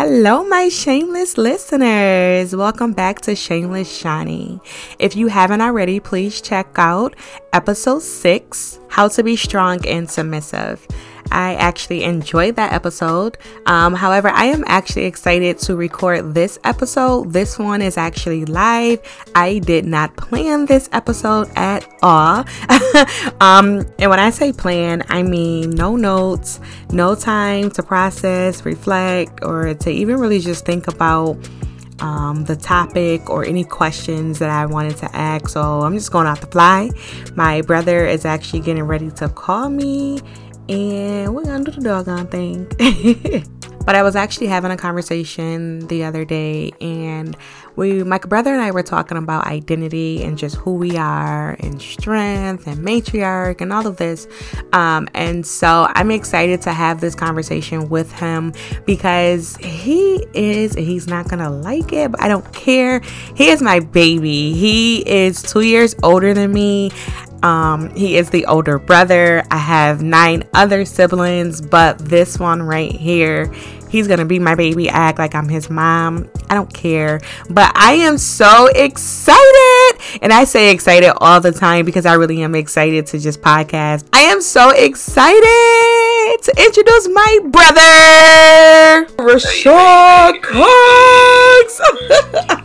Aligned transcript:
Hello, 0.00 0.44
my 0.44 0.68
shameless 0.68 1.36
listeners. 1.36 2.54
Welcome 2.54 2.92
back 2.92 3.20
to 3.22 3.34
Shameless 3.34 4.00
Shani. 4.00 4.60
If 5.00 5.16
you 5.16 5.26
haven't 5.26 5.60
already, 5.60 5.98
please 5.98 6.40
check 6.40 6.68
out 6.76 7.16
episode 7.52 8.02
six 8.02 8.78
How 8.86 9.08
to 9.08 9.24
Be 9.24 9.34
Strong 9.34 9.84
and 9.88 10.08
Submissive. 10.08 10.86
I 11.30 11.54
actually 11.54 12.04
enjoyed 12.04 12.56
that 12.56 12.72
episode. 12.72 13.38
Um, 13.66 13.94
however, 13.94 14.28
I 14.28 14.46
am 14.46 14.64
actually 14.66 15.04
excited 15.04 15.58
to 15.60 15.76
record 15.76 16.34
this 16.34 16.58
episode. 16.64 17.32
This 17.32 17.58
one 17.58 17.82
is 17.82 17.96
actually 17.96 18.44
live. 18.44 19.00
I 19.34 19.58
did 19.58 19.84
not 19.84 20.16
plan 20.16 20.66
this 20.66 20.88
episode 20.92 21.48
at 21.56 21.86
all. 22.02 22.44
um, 23.40 23.86
and 23.98 24.10
when 24.10 24.18
I 24.18 24.30
say 24.30 24.52
plan, 24.52 25.02
I 25.08 25.22
mean 25.22 25.70
no 25.70 25.96
notes, 25.96 26.60
no 26.90 27.14
time 27.14 27.70
to 27.72 27.82
process, 27.82 28.64
reflect, 28.64 29.40
or 29.42 29.74
to 29.74 29.90
even 29.90 30.16
really 30.18 30.40
just 30.40 30.64
think 30.64 30.88
about. 30.88 31.36
Um, 32.00 32.44
the 32.44 32.54
topic 32.54 33.28
or 33.28 33.44
any 33.44 33.64
questions 33.64 34.38
that 34.38 34.50
I 34.50 34.66
wanted 34.66 34.96
to 34.98 35.16
ask. 35.16 35.48
So 35.48 35.80
I'm 35.80 35.94
just 35.94 36.12
going 36.12 36.28
off 36.28 36.40
the 36.40 36.46
fly. 36.46 36.90
My 37.34 37.60
brother 37.62 38.06
is 38.06 38.24
actually 38.24 38.60
getting 38.60 38.84
ready 38.84 39.10
to 39.10 39.28
call 39.28 39.68
me 39.68 40.20
and 40.68 41.34
we're 41.34 41.44
gonna 41.44 41.64
do 41.64 41.70
the 41.70 41.80
doggone 41.80 42.26
thing. 42.26 42.66
but 43.86 43.94
I 43.94 44.02
was 44.02 44.16
actually 44.16 44.48
having 44.48 44.70
a 44.70 44.76
conversation 44.76 45.86
the 45.86 46.04
other 46.04 46.24
day, 46.26 46.72
and 46.80 47.34
we, 47.76 48.02
my 48.02 48.18
brother 48.18 48.52
and 48.52 48.60
I, 48.60 48.70
were 48.70 48.82
talking 48.82 49.16
about 49.16 49.46
identity 49.46 50.22
and 50.22 50.36
just 50.36 50.56
who 50.56 50.74
we 50.74 50.98
are, 50.98 51.56
and 51.60 51.80
strength, 51.80 52.66
and 52.66 52.84
matriarch, 52.84 53.62
and 53.62 53.72
all 53.72 53.86
of 53.86 53.96
this. 53.96 54.26
Um, 54.74 55.08
and 55.14 55.46
so 55.46 55.86
I'm 55.94 56.10
excited 56.10 56.60
to 56.62 56.72
have 56.72 57.00
this 57.00 57.14
conversation 57.14 57.88
with 57.88 58.12
him 58.12 58.52
because 58.84 59.56
he 59.56 60.26
is, 60.34 60.74
he's 60.74 61.06
not 61.06 61.28
gonna 61.28 61.50
like 61.50 61.92
it, 61.92 62.10
but 62.10 62.20
I 62.20 62.28
don't 62.28 62.52
care. 62.52 63.00
He 63.36 63.48
is 63.48 63.62
my 63.62 63.80
baby. 63.80 64.52
He 64.52 64.98
is 65.08 65.40
two 65.40 65.62
years 65.62 65.94
older 66.02 66.34
than 66.34 66.52
me. 66.52 66.90
Um, 67.42 67.90
he 67.94 68.16
is 68.16 68.30
the 68.30 68.46
older 68.46 68.78
brother. 68.78 69.44
I 69.50 69.58
have 69.58 70.02
nine 70.02 70.44
other 70.54 70.84
siblings, 70.84 71.60
but 71.60 71.98
this 71.98 72.38
one 72.38 72.62
right 72.62 72.90
here, 72.90 73.52
he's 73.88 74.08
gonna 74.08 74.24
be 74.24 74.38
my 74.38 74.54
baby. 74.54 74.90
I 74.90 75.08
act 75.08 75.18
like 75.18 75.34
I'm 75.34 75.48
his 75.48 75.70
mom. 75.70 76.28
I 76.50 76.54
don't 76.54 76.72
care, 76.72 77.20
but 77.50 77.70
I 77.76 77.92
am 77.94 78.18
so 78.18 78.66
excited, 78.74 80.00
and 80.22 80.32
I 80.32 80.44
say 80.44 80.72
excited 80.72 81.12
all 81.18 81.40
the 81.40 81.52
time 81.52 81.84
because 81.84 82.06
I 82.06 82.14
really 82.14 82.42
am 82.42 82.54
excited 82.54 83.06
to 83.06 83.18
just 83.18 83.40
podcast. 83.40 84.06
I 84.12 84.22
am 84.22 84.40
so 84.40 84.70
excited 84.70 86.42
to 86.42 86.54
introduce 86.58 87.08
my 87.08 87.38
brother, 87.50 89.06
Rashad 89.16 90.42
Cox. 90.42 91.80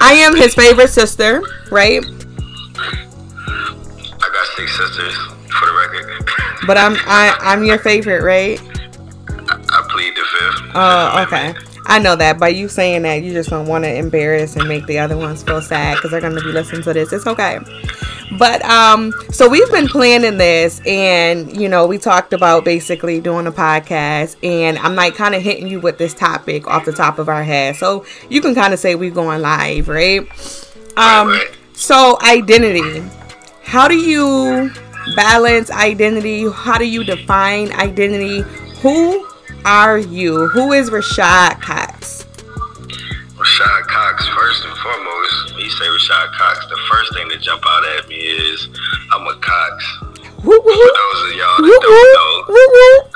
I 0.00 0.12
am 0.14 0.36
his 0.36 0.54
favorite 0.54 0.90
sister, 0.90 1.42
right? 1.70 2.04
Got 4.34 4.46
six 4.56 4.76
sisters, 4.76 5.14
for 5.48 5.66
the 5.66 5.72
record. 5.72 6.30
but 6.66 6.76
I'm 6.76 6.96
I, 7.06 7.36
I'm 7.40 7.64
your 7.64 7.78
favorite, 7.78 8.22
right? 8.22 8.60
I, 9.28 9.54
I 9.56 9.88
plead 9.90 10.14
the 10.14 10.24
fifth. 10.24 10.72
Oh, 10.74 11.24
okay. 11.26 11.54
I 11.86 11.98
know 11.98 12.16
that, 12.16 12.38
by 12.38 12.48
you 12.48 12.68
saying 12.68 13.02
that 13.02 13.22
you 13.22 13.32
just 13.32 13.50
don't 13.50 13.66
want 13.66 13.84
to 13.84 13.94
embarrass 13.94 14.56
and 14.56 14.66
make 14.66 14.86
the 14.86 14.98
other 14.98 15.18
ones 15.18 15.42
feel 15.42 15.60
sad 15.60 15.96
because 15.96 16.10
they're 16.10 16.20
going 16.20 16.34
to 16.34 16.42
be 16.42 16.50
listening 16.50 16.82
to 16.82 16.94
this. 16.94 17.12
It's 17.12 17.26
okay. 17.26 17.58
But 18.38 18.64
um, 18.64 19.12
so 19.30 19.48
we've 19.48 19.70
been 19.70 19.86
planning 19.86 20.38
this, 20.38 20.80
and 20.86 21.54
you 21.54 21.68
know, 21.68 21.86
we 21.86 21.98
talked 21.98 22.32
about 22.32 22.64
basically 22.64 23.20
doing 23.20 23.46
a 23.46 23.52
podcast, 23.52 24.36
and 24.42 24.78
I'm 24.78 24.94
like 24.94 25.14
kind 25.14 25.34
of 25.34 25.42
hitting 25.42 25.68
you 25.68 25.78
with 25.78 25.98
this 25.98 26.14
topic 26.14 26.66
off 26.66 26.86
the 26.86 26.92
top 26.92 27.18
of 27.18 27.28
our 27.28 27.44
head, 27.44 27.76
so 27.76 28.06
you 28.30 28.40
can 28.40 28.54
kind 28.54 28.72
of 28.72 28.80
say 28.80 28.94
we're 28.94 29.10
going 29.10 29.42
live, 29.42 29.88
right? 29.88 30.26
Um, 30.96 31.38
so 31.74 32.18
identity 32.22 33.02
how 33.64 33.88
do 33.88 33.96
you 33.96 34.70
balance 35.16 35.70
identity? 35.70 36.48
How 36.50 36.78
do 36.78 36.86
you 36.86 37.02
define 37.04 37.72
identity? 37.72 38.42
Who 38.82 39.26
are 39.64 39.98
you? 39.98 40.48
Who 40.48 40.72
is 40.72 40.90
Rashad 40.90 41.60
Cox? 41.60 42.24
Rashad 43.34 43.82
Cox, 43.88 44.28
first 44.28 44.64
and 44.64 44.76
foremost, 44.78 45.54
when 45.54 45.64
you 45.64 45.70
say 45.70 45.84
Rashad 45.84 46.32
Cox, 46.36 46.66
the 46.66 46.78
first 46.88 47.14
thing 47.14 47.28
that 47.28 47.40
jump 47.40 47.62
out 47.66 47.84
at 47.98 48.08
me 48.08 48.16
is 48.16 48.68
I'm 49.12 49.26
a 49.26 49.34
Cox. 49.40 50.00
Woo, 50.44 50.60
woo. 50.60 50.60
For 50.60 50.92
those 50.92 51.32
of 51.32 51.36
y'all 51.36 51.56
that 51.56 51.64
woo, 51.64 51.80
don't 51.80 52.14
know, 52.14 52.48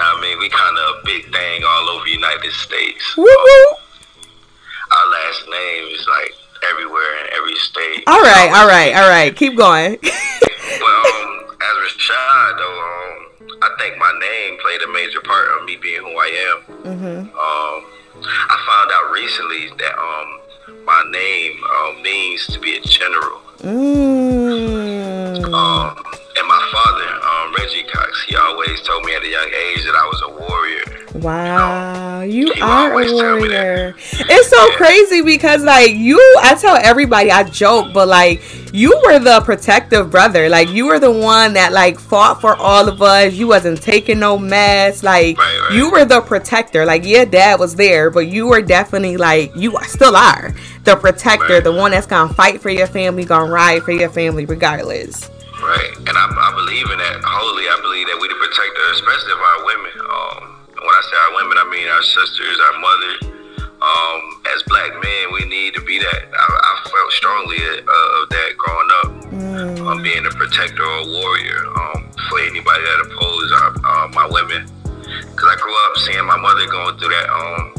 I 0.01 0.19
mean, 0.23 0.39
we 0.39 0.49
kind 0.49 0.77
of 0.79 0.97
a 0.97 1.05
big 1.05 1.31
thing 1.33 1.63
all 1.65 1.91
over 1.91 2.05
the 2.05 2.11
United 2.11 2.53
States. 2.53 3.05
Our 3.19 5.07
last 5.13 5.45
name 5.49 5.93
is 5.93 6.07
like 6.09 6.33
everywhere 6.71 7.25
in 7.25 7.27
every 7.37 7.55
state. 7.57 8.05
All 8.07 8.21
right, 8.21 8.51
all 8.55 8.67
right, 8.67 8.95
all 8.95 9.09
right. 9.09 9.35
Keep 9.35 9.57
going. 9.57 9.99
well, 10.03 11.05
um, 11.07 11.57
as 11.61 11.75
Rashad, 11.85 12.59
though, 12.59 12.79
um, 12.81 13.59
I 13.63 13.71
think 13.79 13.99
my 13.99 14.13
name 14.21 14.59
played 14.61 14.83
a 14.83 14.93
major 14.93 15.21
part 15.21 15.49
of 15.59 15.65
me 15.65 15.77
being 15.77 16.01
who 16.01 16.15
I 16.17 16.31
am. 16.49 16.59
Mm-hmm. 16.83 17.19
Um, 17.35 17.99
I 18.25 18.57
found 18.67 18.91
out 18.93 19.13
recently 19.13 19.69
that 19.79 19.99
um, 19.99 20.85
my 20.85 21.05
name 21.11 21.61
uh, 21.63 22.03
means 22.03 22.47
to 22.49 22.59
be 22.61 22.77
a 22.77 22.81
general. 22.81 23.41
Mm. 23.59 25.45
Um, 25.53 25.97
and 26.39 26.47
my 26.47 26.63
father, 26.73 27.09
um, 27.19 27.55
Reggie 27.59 27.85
Cox, 27.85 28.25
he 28.29 28.37
always 28.37 28.81
told 28.83 29.05
me 29.05 29.15
at 29.15 29.23
a 29.23 29.29
young 29.29 29.49
age 29.49 29.85
that 29.85 29.95
I 29.95 30.07
was 30.07 30.23
a 30.23 30.31
warrior. 30.31 30.88
Wow, 31.15 32.21
you, 32.21 32.53
are 32.61 32.93
a 32.93 33.13
warrior. 33.13 33.95
It's 33.99 34.49
so 34.49 34.71
crazy 34.73 35.23
because 35.23 35.63
like 35.65 35.95
you 35.95 36.19
I 36.43 36.55
tell 36.55 36.77
everybody 36.77 37.31
I 37.31 37.45
joke, 37.45 37.95
but 37.95 38.09
like 38.09 38.43
you 38.75 39.01
were 39.07 39.19
the 39.19 39.41
protective 39.41 40.11
brother. 40.11 40.49
Like 40.49 40.69
you 40.69 40.87
were 40.87 40.99
the 40.99 41.11
one 41.11 41.55
that 41.55 41.73
like 41.73 41.99
fought 41.99 42.41
for 42.41 42.55
all 42.57 42.89
of 42.89 43.01
us. 43.01 43.33
You 43.33 43.49
wasn't 43.49 43.81
taking 43.81 44.19
no 44.19 44.39
mess. 44.39 45.03
Like 45.03 45.39
right, 45.39 45.61
right. 45.63 45.73
you 45.73 45.91
were 45.91 46.05
the 46.05 46.21
protector. 46.21 46.85
Like 46.85 47.05
yeah, 47.05 47.25
dad 47.25 47.59
was 47.59 47.75
there, 47.75 48.11
but 48.11 48.27
you 48.27 48.47
were 48.47 48.61
definitely 48.61 49.17
like 49.17 49.55
you 49.57 49.77
still 49.85 50.15
are 50.15 50.55
the 50.85 50.97
protector, 50.97 51.55
right. 51.55 51.65
the 51.65 51.73
one 51.73 51.93
that's 51.93 52.07
gonna 52.07 52.33
fight 52.35 52.61
for 52.61 52.71
your 52.71 52.87
family, 52.87 53.25
gonna 53.25 53.51
ride 53.51 53.83
for 53.83 53.93
your 53.93 54.11
family 54.11 54.45
regardless. 54.45 55.31
Right, 55.61 55.91
and 55.99 56.15
I, 56.15 56.25
I 56.31 56.55
believe 56.55 56.89
in 56.89 56.99
that 56.99 57.19
wholly. 57.25 57.67
I 57.67 57.81
believe 57.83 58.07
that 58.07 58.19
we 58.23 58.29
the 58.29 58.39
protector, 58.39 58.85
especially 58.95 59.33
of 59.33 59.43
our 59.43 59.65
women. 59.67 60.08
Mean 61.79 61.89
our 61.89 62.03
sisters, 62.03 62.59
our 62.59 62.81
mothers. 62.81 63.23
Um, 63.79 64.21
as 64.55 64.63
black 64.67 64.91
men, 64.91 65.25
we 65.33 65.47
need 65.47 65.75
to 65.75 65.83
be 65.83 65.99
that. 65.99 66.23
I, 66.35 66.47
I 66.51 66.73
felt 66.91 67.13
strongly 67.13 67.63
uh, 67.63 68.19
of 68.19 68.29
that 68.35 68.51
growing 68.59 68.91
up, 68.99 69.11
mm. 69.31 69.87
um, 69.87 70.03
being 70.03 70.27
a 70.27 70.35
protector 70.35 70.83
or 70.83 70.99
a 70.99 71.07
warrior 71.07 71.63
um, 71.79 72.11
for 72.27 72.43
anybody 72.43 72.83
that 72.83 72.99
opposes 73.07 73.53
our, 73.55 73.71
uh, 73.87 74.09
my 74.19 74.27
women. 74.27 74.67
Because 75.31 75.47
I 75.47 75.57
grew 75.63 75.71
up 75.71 75.93
seeing 76.03 76.27
my 76.27 76.37
mother 76.43 76.67
going 76.67 76.99
through 76.99 77.15
that 77.15 77.31
um, 77.31 77.71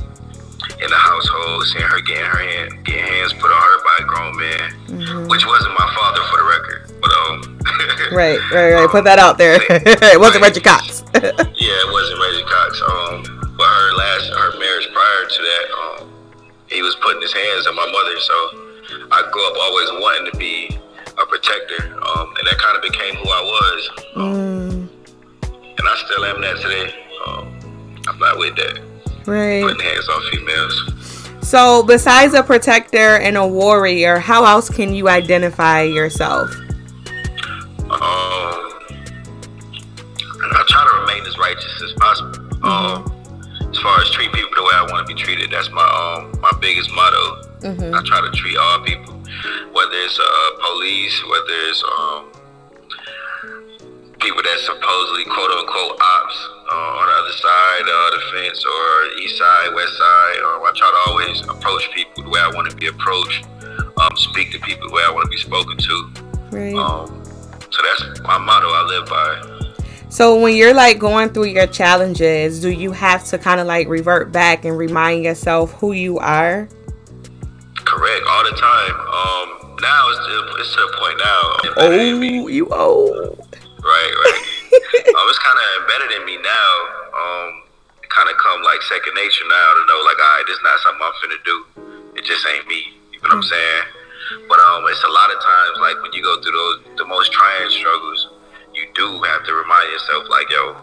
in 0.79 0.87
the 0.87 0.95
household, 0.95 1.67
seeing 1.67 1.83
her 1.83 1.99
getting 2.07 2.23
her 2.23 2.43
hand, 2.47 2.85
getting 2.85 3.03
hands 3.03 3.33
put 3.33 3.51
on 3.51 3.59
her 3.59 3.77
by 3.83 3.95
a 3.99 4.05
grown 4.07 4.33
man, 4.39 4.67
mm-hmm. 4.87 5.27
which 5.27 5.45
wasn't 5.45 5.75
my 5.75 5.89
father 5.99 6.23
for 6.31 6.37
the 6.39 6.47
record. 6.47 6.81
But 7.03 7.11
um, 7.11 7.59
right, 8.15 8.39
right, 8.55 8.71
right. 8.71 8.89
Put 8.89 9.03
that 9.03 9.19
out 9.19 9.37
there. 9.37 9.59
it 9.69 10.19
wasn't 10.19 10.47
Reggie 10.47 10.63
Cox. 10.63 11.03
yeah, 11.11 11.83
it 11.83 11.91
wasn't 11.91 12.23
Reggie 12.23 12.47
Cox. 12.47 12.71
Um, 12.87 13.38
but 13.59 13.67
her 13.67 13.93
last, 13.93 14.31
her 14.31 14.57
marriage 14.57 14.87
prior 14.93 15.27
to 15.27 15.41
that, 15.43 15.65
um, 15.75 16.09
he 16.67 16.81
was 16.81 16.95
putting 17.03 17.21
his 17.21 17.33
hands 17.33 17.67
on 17.67 17.75
my 17.75 17.85
mother. 17.91 18.17
So 18.19 18.33
I 19.11 19.29
grew 19.29 19.45
up 19.47 19.55
always 19.59 19.89
wanting 20.01 20.31
to 20.31 20.37
be 20.37 20.79
a 21.05 21.25
protector, 21.25 21.93
um, 22.07 22.33
and 22.39 22.47
that 22.47 22.57
kind 22.57 22.77
of 22.77 22.81
became 22.81 23.15
who 23.15 23.29
I 23.29 23.41
was. 23.43 23.89
Um, 24.15 24.33
mm. 24.33 24.89
And 25.77 25.87
I 25.87 25.95
still 26.05 26.25
am 26.25 26.41
that 26.41 26.61
today. 26.61 26.93
Um, 27.27 28.01
I'm 28.07 28.17
not 28.17 28.39
with 28.39 28.55
that. 28.55 28.79
Right. 29.27 29.61
Putting 29.61 29.85
hands 29.85 30.07
on 30.07 30.21
females. 30.31 31.47
So, 31.47 31.83
besides 31.83 32.33
a 32.33 32.43
protector 32.43 33.17
and 33.17 33.35
a 33.35 33.45
warrior, 33.45 34.19
how 34.19 34.45
else 34.45 34.69
can 34.69 34.93
you 34.93 35.09
identify 35.09 35.81
yourself? 35.81 36.49
Um, 37.89 37.99
I 40.41 40.63
try 40.69 40.85
to 40.85 41.01
remain 41.01 41.27
as 41.27 41.37
righteous 41.37 41.81
as 41.83 41.93
possible. 41.93 42.31
Mm-hmm. 42.59 42.65
Um, 42.65 43.08
far 43.89 44.01
as 44.01 44.09
treat 44.11 44.31
people 44.31 44.53
the 44.53 44.61
way 44.61 44.75
I 44.77 44.85
want 44.85 45.01
to 45.01 45.09
be 45.09 45.17
treated, 45.17 45.49
that's 45.49 45.69
my 45.71 45.81
um 45.81 46.29
my 46.41 46.53
biggest 46.61 46.93
motto. 46.93 47.25
Mm-hmm. 47.65 47.95
I 47.97 47.99
try 48.05 48.21
to 48.21 48.31
treat 48.37 48.57
all 48.57 48.79
people, 48.85 49.17
whether 49.73 49.97
it's 50.05 50.19
uh, 50.21 50.49
police, 50.61 51.17
whether 51.25 51.57
it's 51.73 51.81
um 51.83 52.21
people 54.21 54.43
that 54.45 54.57
supposedly 54.61 55.25
quote 55.25 55.51
unquote 55.57 55.97
ops 55.97 56.37
uh, 56.69 56.99
on 57.01 57.05
the 57.09 57.15
other 57.17 57.33
side 57.33 57.85
of 57.89 58.05
the 58.13 58.21
fence 58.29 58.61
or 58.61 58.85
east 59.25 59.37
side, 59.41 59.73
west 59.73 59.97
side. 59.97 60.39
Um, 60.45 60.61
I 60.61 60.71
try 60.77 60.89
to 60.93 61.01
always 61.09 61.41
approach 61.49 61.89
people 61.95 62.23
the 62.23 62.29
way 62.29 62.41
I 62.41 62.51
want 62.53 62.69
to 62.69 62.75
be 62.75 62.87
approached. 62.87 63.47
Um, 63.97 64.13
speak 64.15 64.51
to 64.51 64.59
people 64.59 64.87
the 64.87 64.93
way 64.93 65.03
I 65.03 65.11
want 65.11 65.25
to 65.25 65.33
be 65.33 65.41
spoken 65.41 65.77
to. 65.77 65.95
Right. 66.51 66.75
Um, 66.77 67.09
so 67.73 67.79
that's 67.81 68.21
my 68.21 68.37
motto 68.37 68.69
I 68.69 68.83
live 68.85 69.05
by. 69.09 69.58
So 70.09 70.41
when 70.41 70.55
you're 70.55 70.73
like 70.73 70.97
going 70.97 71.29
through 71.29 71.53
your 71.53 71.67
challenges, 71.67 72.61
do 72.61 72.71
you 72.71 72.91
have 72.91 73.23
to 73.25 73.37
kind 73.37 73.61
of 73.61 73.67
like 73.67 73.87
revert 73.87 74.31
back 74.31 74.65
and 74.65 74.75
remind 74.75 75.23
yourself 75.23 75.71
who 75.73 75.91
you 75.91 76.17
are? 76.17 76.67
Correct, 77.85 78.25
all 78.27 78.43
the 78.43 78.57
time. 78.57 78.95
Um, 79.05 79.77
now 79.81 80.09
it's 80.09 80.19
to, 80.25 80.33
it's 80.57 80.73
to 80.73 80.81
the 80.81 80.97
point 80.97 81.17
now. 81.21 81.39
Oh, 81.77 82.49
you 82.49 82.67
old. 82.73 83.37
Right, 83.85 84.13
right. 84.25 84.41
um, 85.13 85.25
it's 85.29 85.39
kind 85.39 85.57
of 85.61 85.67
embedded 85.85 86.17
in 86.17 86.25
me 86.25 86.41
now. 86.41 86.71
Um, 87.13 87.63
kind 88.09 88.29
of 88.29 88.35
come 88.41 88.63
like 88.63 88.81
second 88.89 89.13
nature 89.13 89.45
now 89.45 89.67
to 89.77 89.81
know 89.85 90.01
like, 90.09 90.17
all 90.17 90.41
right, 90.41 90.43
this 90.47 90.57
is 90.57 90.63
not 90.65 90.79
something 90.81 91.05
I'm 91.05 91.15
finna 91.21 91.39
do. 91.45 91.57
It 92.17 92.25
just 92.25 92.45
ain't 92.49 92.67
me. 92.67 92.97
You 93.13 93.21
know 93.29 93.37
what 93.37 93.45
I'm 93.45 93.45
mm. 93.45 93.53
saying? 93.53 93.83
But 94.49 94.57
um, 94.57 94.85
it's 94.89 95.03
a 95.05 95.13
lot 95.13 95.29
of 95.29 95.37
times 95.37 95.77
like 95.81 96.01
when 96.01 96.13
you 96.13 96.21
go 96.21 96.41
through 96.41 96.53
those 96.53 96.97
the 96.97 97.05
most 97.05 97.31
trying 97.31 97.69
struggles 97.69 98.28
you 98.79 98.87
do 98.95 99.21
have 99.23 99.43
to 99.43 99.53
remind 99.53 99.91
yourself, 99.91 100.29
like, 100.29 100.49
yo, 100.49 100.75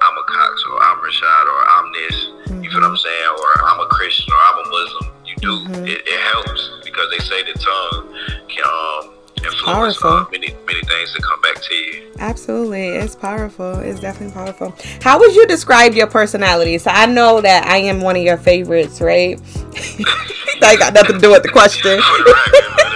I'm 0.00 0.16
a 0.16 0.24
Cox 0.24 0.64
or 0.70 0.82
I'm 0.82 0.98
Rashad 0.98 1.44
or 1.50 1.60
I'm 1.68 1.92
this. 1.92 2.16
Mm-hmm. 2.46 2.64
You 2.64 2.70
feel 2.70 2.80
what 2.80 2.90
I'm 2.90 2.96
saying? 2.96 3.30
Or 3.38 3.64
I'm 3.66 3.80
a 3.80 3.86
Christian 3.86 4.32
or 4.32 4.38
I'm 4.38 4.58
a 4.58 4.68
Muslim. 4.68 5.14
You 5.26 5.36
do. 5.36 5.48
Mm-hmm. 5.48 5.84
It, 5.86 6.02
it, 6.06 6.20
helps 6.32 6.70
because 6.84 7.10
they 7.10 7.18
say 7.18 7.42
the 7.42 7.58
tongue 7.58 8.14
can 8.48 8.64
um, 8.64 9.14
influence 9.44 10.02
uh, 10.04 10.24
many 10.32 10.54
many 10.66 10.80
things 10.82 11.12
to 11.14 11.22
come 11.22 11.40
back 11.42 11.60
to 11.62 11.74
you. 11.74 12.12
Absolutely, 12.18 12.88
it's 12.88 13.14
powerful. 13.14 13.78
It's 13.80 14.00
definitely 14.00 14.34
powerful. 14.34 14.74
How 15.02 15.18
would 15.18 15.34
you 15.34 15.46
describe 15.46 15.92
your 15.94 16.06
personality? 16.06 16.78
So 16.78 16.90
I 16.90 17.06
know 17.06 17.40
that 17.40 17.66
I 17.66 17.78
am 17.78 18.00
one 18.00 18.16
of 18.16 18.22
your 18.22 18.38
favorites, 18.38 19.00
right? 19.00 19.38
that 20.60 20.76
got 20.78 20.94
nothing 20.94 21.16
to 21.16 21.20
do 21.20 21.30
with 21.30 21.42
the 21.42 21.50
question. 21.50 22.00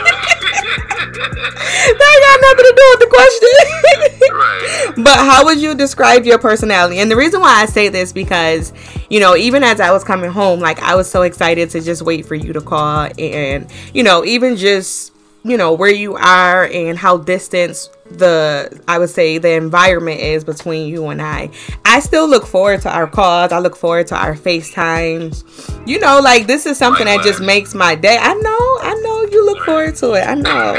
nothing 2.44 2.64
to 2.64 2.74
do 2.76 2.86
with 2.90 3.00
the 3.00 3.06
question. 3.10 4.28
right. 4.34 5.04
But 5.04 5.18
how 5.18 5.44
would 5.44 5.60
you 5.60 5.74
describe 5.74 6.24
your 6.24 6.38
personality? 6.38 6.98
And 6.98 7.10
the 7.10 7.16
reason 7.16 7.40
why 7.40 7.62
I 7.62 7.66
say 7.66 7.88
this 7.88 8.12
because, 8.12 8.72
you 9.10 9.20
know, 9.20 9.36
even 9.36 9.62
as 9.62 9.80
I 9.80 9.90
was 9.90 10.04
coming 10.04 10.30
home, 10.30 10.60
like 10.60 10.82
I 10.82 10.94
was 10.94 11.10
so 11.10 11.22
excited 11.22 11.70
to 11.70 11.80
just 11.80 12.02
wait 12.02 12.26
for 12.26 12.34
you 12.34 12.52
to 12.52 12.60
call 12.60 13.08
and, 13.18 13.70
you 13.92 14.02
know, 14.02 14.24
even 14.24 14.56
just 14.56 15.12
you 15.44 15.58
know 15.58 15.74
where 15.74 15.90
you 15.90 16.14
are 16.14 16.64
and 16.64 16.98
how 16.98 17.18
distant 17.18 17.90
the 18.10 18.82
I 18.88 18.98
would 18.98 19.10
say 19.10 19.38
the 19.38 19.52
environment 19.52 20.20
is 20.20 20.42
between 20.44 20.88
you 20.88 21.08
and 21.08 21.20
I. 21.20 21.50
I 21.84 22.00
still 22.00 22.26
look 22.28 22.46
forward 22.46 22.82
to 22.82 22.90
our 22.90 23.06
calls. 23.06 23.52
I 23.52 23.58
look 23.58 23.76
forward 23.76 24.06
to 24.08 24.16
our 24.16 24.34
FaceTimes. 24.34 25.86
You 25.86 26.00
know, 26.00 26.20
like 26.20 26.46
this 26.46 26.66
is 26.66 26.78
something 26.78 27.06
that 27.06 27.22
just 27.22 27.40
makes 27.40 27.74
my 27.74 27.94
day. 27.94 28.16
I 28.18 28.34
know, 28.34 28.50
I 28.50 28.94
know 29.02 29.24
you 29.30 29.44
look 29.44 29.64
forward 29.64 29.96
to 29.96 30.12
it. 30.14 30.26
I 30.26 30.34
know. 30.34 30.78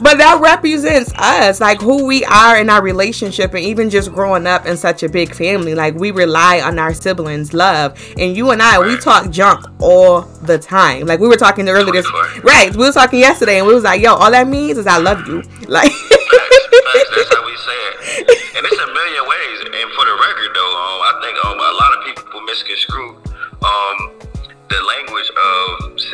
But 0.00 0.18
that 0.18 0.40
represents 0.40 1.12
us, 1.16 1.60
like 1.60 1.80
who 1.80 2.06
we 2.06 2.24
are 2.24 2.56
in 2.58 2.70
our 2.70 2.82
relationship, 2.82 3.52
and 3.54 3.62
even 3.62 3.90
just 3.90 4.12
growing 4.12 4.46
up 4.46 4.66
in 4.66 4.76
such 4.76 5.02
a 5.02 5.08
big 5.08 5.34
family. 5.34 5.74
Like 5.74 5.94
we 5.94 6.10
rely 6.10 6.60
on 6.60 6.78
our 6.78 6.94
siblings' 6.94 7.52
love, 7.52 7.98
and 8.18 8.36
you 8.36 8.50
and 8.50 8.62
I, 8.62 8.78
we 8.80 8.96
talk 8.96 9.30
junk 9.30 9.64
all 9.78 10.22
the 10.42 10.58
time. 10.58 11.06
Like 11.06 11.20
we 11.20 11.28
were 11.28 11.36
talking 11.36 11.68
earlier 11.68 11.92
this, 11.92 12.10
right? 12.42 12.70
We 12.72 12.86
were 12.86 12.92
talking 12.92 13.20
yesterday, 13.20 13.58
and 13.58 13.66
we 13.66 13.74
was 13.74 13.84
like, 13.84 14.00
"Yo, 14.00 14.14
all 14.14 14.30
that 14.30 14.48
means 14.48 14.78
is 14.78 14.86
I 14.86 14.98
love 14.98 15.26
you." 15.26 15.42
Like 15.70 15.92
that's 15.92 17.30
how 17.30 17.46
we 17.46 17.54
say 17.62 17.78
it, 17.78 18.56
and 18.56 18.66
it's 18.66 18.80
a 18.82 18.86
million 18.90 19.22
ways. 19.22 19.58
And 19.70 19.86
for 19.94 20.02
the 20.02 20.16
record, 20.18 20.50
though, 20.50 20.74
um, 20.74 20.98
I 21.06 21.12
think 21.22 21.38
um, 21.46 21.58
a 21.58 21.72
lot 21.78 21.94
of 21.94 22.04
people 22.04 22.40
misconstrue 22.42 23.14
um, 23.14 23.16
the 23.62 23.62
language 23.62 24.08
of 24.08 24.09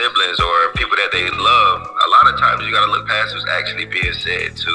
siblings 0.07 0.41
or 0.41 0.73
people 0.75 0.97
that 0.97 1.11
they 1.13 1.27
love, 1.31 1.83
a 1.83 2.09
lot 2.11 2.33
of 2.33 2.39
times 2.39 2.63
you 2.65 2.71
gotta 2.71 2.91
look 2.91 3.07
past 3.07 3.35
what's 3.35 3.49
actually 3.51 3.87
being 3.87 4.15
said 4.23 4.55
to 4.57 4.71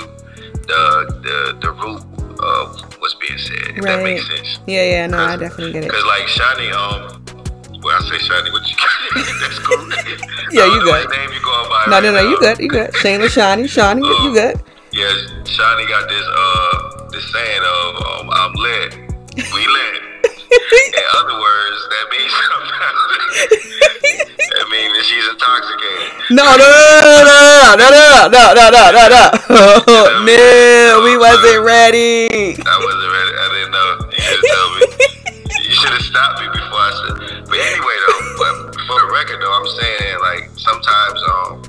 the 0.68 0.81
the 1.24 1.38
the 1.62 1.72
root 1.72 2.04
of 2.44 2.81
what's 3.00 3.16
being 3.16 3.38
said. 3.38 3.78
If 3.78 3.83
right. 3.83 3.98
that 3.98 4.04
makes 4.04 4.28
sense. 4.28 4.60
Yeah, 4.68 4.83
yeah, 4.83 5.07
no, 5.07 5.18
I 5.18 5.38
definitely 5.38 5.74
get 5.74 5.83
it. 5.83 5.92
Because 5.92 6.06
like 6.06 6.28
Shani, 6.28 6.69
um, 6.74 7.24
well, 7.81 7.95
I 7.95 8.01
say 8.10 8.19
Shani, 8.19 8.51
what 8.51 8.63
you 8.68 8.75
that's 9.39 9.60
cool. 9.60 9.80
yeah, 10.51 10.66
you 10.74 10.81
good. 10.83 11.10
Name 11.10 11.31
you 11.31 11.42
going 11.44 11.69
by 11.69 11.86
no, 11.88 11.95
right 11.95 12.04
no, 12.04 12.12
no, 12.12 12.24
now. 12.24 12.30
you 12.30 12.39
good, 12.39 12.60
you 12.60 12.69
good. 12.69 12.92
Shayla, 13.00 13.27
Shani, 13.31 13.66
Shani, 13.72 14.04
um, 14.04 14.25
you 14.25 14.34
good. 14.34 14.56
Yeah, 14.92 15.12
Shani 15.48 15.88
got 15.88 16.10
this 16.10 16.27
uh 16.27 17.07
this 17.12 17.25
saying 17.31 17.63
of 17.63 17.95
um, 18.04 18.30
I'm 18.31 18.54
lit, 18.54 18.95
we 19.54 19.63
lit. 19.68 20.11
In 20.51 21.06
other 21.15 21.39
words, 21.39 21.80
that 21.88 22.06
means 22.12 22.33
that 24.51 24.68
means 24.68 24.92
that 24.92 25.06
she's 25.07 25.27
intoxicated. 25.31 26.12
No, 26.36 26.44
no, 26.44 26.68
no, 26.68 27.24
no, 27.24 27.39
no, 27.80 27.88
no, 27.88 28.27
no, 28.27 28.44
no, 28.51 28.68
no, 28.68 28.83
no, 28.92 29.07
no. 29.07 29.24
No, 30.27 31.03
we 31.07 31.15
wasn't 31.15 31.63
ready. 31.63 32.59
I 32.59 32.75
wasn't 32.83 33.12
ready. 33.15 33.31
I 33.31 33.48
didn't 33.56 33.71
know. 33.71 34.12
You 34.12 34.19
should 34.19 34.44
have 34.44 34.51
told 34.51 34.71
me. 34.75 34.92
You 35.63 35.71
should 35.71 35.95
have 35.95 36.03
stopped 36.03 36.44
me 36.44 36.48
before 36.51 36.83
I 36.83 36.92
said. 37.00 37.15
But 37.48 37.56
anyway, 37.56 37.98
though, 38.03 38.24
but 38.44 38.75
for 38.92 39.00
the 39.00 39.07
record, 39.07 39.39
though, 39.39 39.56
I'm 39.56 39.68
saying 39.71 40.19
like 40.19 40.51
sometimes, 40.59 41.19
um, 41.31 41.63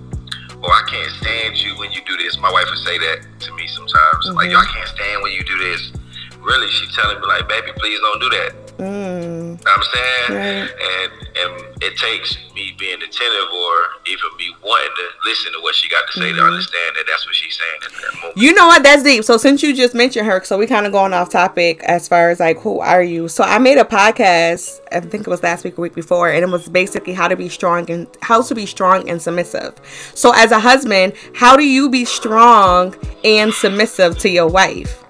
or 0.59 0.75
I 0.75 0.83
can't 0.91 1.11
stand 1.23 1.55
you 1.55 1.79
when 1.79 1.95
you 1.95 2.03
do 2.03 2.17
this. 2.19 2.35
My 2.39 2.51
wife 2.51 2.67
would 2.67 2.83
say 2.83 2.99
that 2.99 3.23
to 3.47 3.55
me 3.55 3.67
sometimes. 3.71 4.27
Mm-hmm. 4.27 4.43
Like, 4.43 4.51
yo, 4.51 4.59
I 4.59 4.67
can't 4.75 4.91
stand 4.91 5.23
when 5.23 5.31
you 5.31 5.47
do 5.47 5.55
this. 5.59 5.95
Really, 6.43 6.67
she 6.75 6.91
telling 6.99 7.21
me 7.21 7.27
like, 7.31 7.47
baby, 7.47 7.71
please 7.79 8.01
don't 8.03 8.19
do 8.19 8.31
that. 8.31 8.62
Mm. 8.79 9.61
I'm 9.67 9.83
saying? 9.83 10.39
Right. 10.39 10.71
And 10.71 11.23
and 11.35 11.83
it 11.83 11.97
takes 11.97 12.37
me 12.55 12.75
being 12.79 12.97
attentive 12.97 13.49
or 13.53 13.73
even 14.07 14.29
me 14.39 14.55
wanting 14.63 14.91
to 14.97 15.29
listen 15.29 15.53
to 15.53 15.61
what 15.61 15.75
she 15.75 15.89
got 15.89 16.07
to 16.07 16.13
say 16.13 16.29
mm-hmm. 16.29 16.37
to 16.37 16.45
understand 16.45 16.97
that 16.97 17.05
that's 17.09 17.27
what 17.27 17.35
she's 17.35 17.59
saying 17.59 17.81
at 17.87 17.93
that 18.03 18.21
moment. 18.21 18.37
You 18.37 18.55
know 18.55 18.67
what? 18.67 18.83
That's 18.83 19.03
deep. 19.03 19.25
So 19.25 19.37
since 19.37 19.63
you 19.63 19.75
just 19.75 19.95
mentioned 19.95 20.27
her, 20.27 20.43
so 20.45 20.59
we 20.59 20.67
kind 20.67 20.87
of 20.87 20.93
going 20.93 21.13
off 21.13 21.31
topic 21.31 21.83
as 21.85 22.09
far 22.09 22.31
as 22.31 22.41
like 22.41 22.59
who 22.59 22.81
are 22.81 23.03
you? 23.03 23.29
So 23.29 23.45
I 23.45 23.59
made 23.59 23.79
a 23.79 23.85
podcast. 23.85 24.81
I 24.93 25.01
think 25.01 25.27
it 25.27 25.29
was 25.29 25.43
last 25.43 25.65
week 25.65 25.79
or 25.79 25.83
week 25.83 25.95
before, 25.95 26.31
and 26.31 26.45
it 26.45 26.49
was 26.49 26.69
basically 26.69 27.15
how 27.15 27.29
to 27.29 27.37
be 27.37 27.49
strong 27.49 27.91
and 27.91 28.07
how 28.21 28.43
to 28.43 28.55
be 28.55 28.67
strong 28.67 29.09
and 29.09 29.21
submissive. 29.21 29.75
So 30.15 30.33
as 30.35 30.51
a 30.51 30.61
husband, 30.61 31.15
how 31.35 31.57
do 31.57 31.65
you 31.65 31.89
be 31.89 32.05
strong 32.05 32.95
and 33.25 33.53
submissive 33.53 34.19
to 34.19 34.29
your 34.29 34.49
wife? 34.49 35.02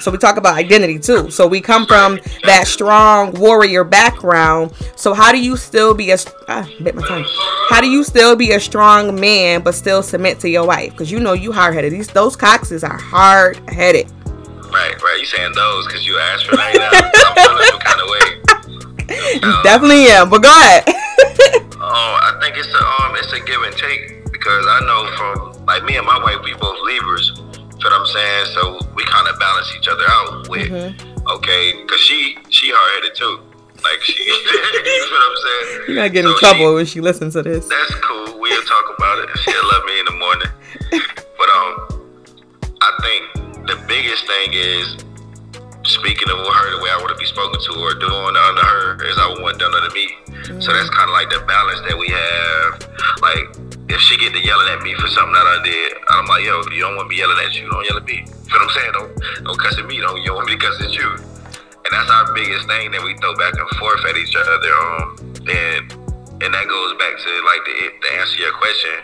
So 0.00 0.10
we 0.10 0.18
talk 0.18 0.36
about 0.36 0.56
identity 0.56 0.98
too. 0.98 1.30
So 1.30 1.46
we 1.46 1.60
come 1.60 1.86
from 1.86 2.18
that 2.44 2.66
strong 2.66 3.32
warrior 3.32 3.84
background. 3.84 4.72
So 4.96 5.14
how 5.14 5.32
do 5.32 5.38
you 5.38 5.56
still 5.56 5.94
be 5.94 6.10
a 6.10 6.18
ah, 6.48 6.68
bit 6.82 6.94
my 6.94 7.02
tongue? 7.06 7.24
How 7.68 7.80
do 7.80 7.88
you 7.88 8.04
still 8.04 8.36
be 8.36 8.52
a 8.52 8.60
strong 8.60 9.18
man 9.18 9.62
but 9.62 9.74
still 9.74 10.02
submit 10.02 10.40
to 10.40 10.48
your 10.48 10.66
wife? 10.66 10.92
Because 10.92 11.10
you 11.10 11.20
know 11.20 11.32
you 11.32 11.52
hard 11.52 11.74
headed. 11.74 11.92
These 11.92 12.08
those 12.08 12.36
coxes 12.36 12.84
are 12.84 12.96
hard 12.98 13.56
headed. 13.68 14.10
Right, 14.70 15.00
right. 15.00 15.16
You 15.18 15.26
saying 15.26 15.52
those 15.54 15.86
because 15.86 16.06
you 16.06 16.18
asked 16.18 16.46
for 16.46 16.56
that. 16.56 16.74
I'm 16.74 17.34
feeling 17.34 17.66
some 17.70 17.80
kind 17.80 18.00
of 18.00 18.08
way. 18.10 18.46
Um, 19.42 19.62
Definitely 19.62 20.06
am. 20.08 20.28
But 20.28 20.42
go 20.42 20.50
ahead. 20.50 20.84
oh, 20.88 22.18
I 22.20 22.38
think 22.42 22.56
it's 22.56 22.68
a 22.68 22.84
um, 22.84 23.16
it's 23.16 23.32
a 23.32 23.40
give 23.40 23.62
and 23.62 23.76
take 23.76 24.32
because 24.32 24.66
I 24.68 24.80
know 24.84 25.06
from 25.16 25.66
like 25.66 25.84
me 25.84 25.96
and 25.96 26.06
my 26.06 26.18
wife, 26.18 26.42
we 26.44 26.54
both 26.54 26.78
Libras 26.82 27.40
what 27.86 28.00
I'm 28.00 28.06
saying? 28.06 28.44
So 28.54 28.62
we 28.94 29.04
kind 29.04 29.28
of 29.28 29.38
balance 29.38 29.72
each 29.78 29.88
other 29.88 30.04
out 30.08 30.48
with, 30.48 30.70
mm-hmm. 30.70 31.28
okay, 31.28 31.72
because 31.82 32.00
she 32.00 32.36
she 32.50 32.70
hard 32.74 33.02
headed 33.02 33.16
too. 33.16 33.40
Like 33.84 34.00
she, 34.02 34.18
you 34.24 34.34
feel 34.34 35.14
what 35.14 35.30
I'm 35.30 35.38
saying? 35.38 35.84
You're 35.86 36.02
not 36.02 36.12
getting 36.12 36.30
so 36.30 36.34
in 36.34 36.40
trouble 36.40 36.70
she, 36.70 36.74
when 36.74 36.86
she 36.86 37.00
listens 37.00 37.34
to 37.34 37.42
this. 37.42 37.68
That's 37.68 37.94
cool. 38.02 38.38
We'll 38.40 38.66
talk 38.66 38.86
about 38.96 39.18
it. 39.22 39.28
She'll 39.38 39.68
love 39.68 39.84
me 39.84 39.94
in 40.00 40.06
the 40.06 40.16
morning. 40.18 40.50
but 41.38 41.48
um, 41.54 41.70
I 42.82 42.90
think 43.02 43.66
the 43.66 43.78
biggest 43.86 44.26
thing 44.26 44.50
is 44.52 44.96
speaking 45.86 46.28
of 46.30 46.38
her 46.42 46.66
the 46.76 46.82
way 46.82 46.90
I 46.90 46.98
want 46.98 47.14
to 47.14 47.20
be 47.20 47.26
spoken 47.26 47.60
to, 47.60 47.72
or 47.78 47.94
doing 47.94 48.34
under 48.34 48.64
her 48.64 48.98
as 49.06 49.16
I 49.18 49.28
want 49.38 49.58
done 49.58 49.74
under 49.74 49.94
me. 49.94 50.08
Mm-hmm. 50.26 50.60
So 50.60 50.72
that's 50.72 50.90
kind 50.90 51.08
of 51.08 51.14
she 54.06 54.16
get 54.16 54.32
to 54.32 54.40
yelling 54.40 54.68
at 54.70 54.82
me 54.82 54.94
for 54.94 55.08
something 55.08 55.34
that 55.34 55.46
I 55.46 55.58
did, 55.66 55.98
I'm 56.08 56.26
like, 56.26 56.44
yo, 56.44 56.62
if 56.62 56.72
you 56.72 56.80
don't 56.80 56.94
want 56.94 57.10
me 57.10 57.18
yelling 57.18 57.38
at 57.42 57.54
you, 57.58 57.68
don't 57.68 57.84
yell 57.86 57.98
at 57.98 58.06
me. 58.06 58.22
You 58.22 58.54
know 58.54 58.62
what 58.62 58.62
I'm 58.62 58.70
saying? 58.70 58.92
Don't 58.94 59.10
don't 59.44 59.58
cuss 59.58 59.78
at 59.78 59.86
me. 59.86 59.98
Don't 59.98 60.22
you 60.22 60.30
don't 60.30 60.36
want 60.38 60.48
me 60.48 60.54
to 60.54 60.62
cuss 60.62 60.78
at 60.80 60.94
you. 60.94 61.10
And 61.10 61.90
that's 61.90 62.10
our 62.10 62.32
biggest 62.34 62.66
thing 62.70 62.90
that 62.94 63.02
we 63.02 63.18
throw 63.18 63.34
back 63.34 63.54
and 63.58 63.68
forth 63.78 64.02
at 64.06 64.16
each 64.16 64.34
other. 64.38 64.54
Um, 64.54 65.18
and 65.50 65.84
and 66.38 66.50
that 66.54 66.66
goes 66.70 66.92
back 67.02 67.14
to 67.18 67.30
like 67.50 67.62
the 67.66 67.74
to 67.90 68.08
answer 68.22 68.38
your 68.38 68.54
question. 68.54 68.96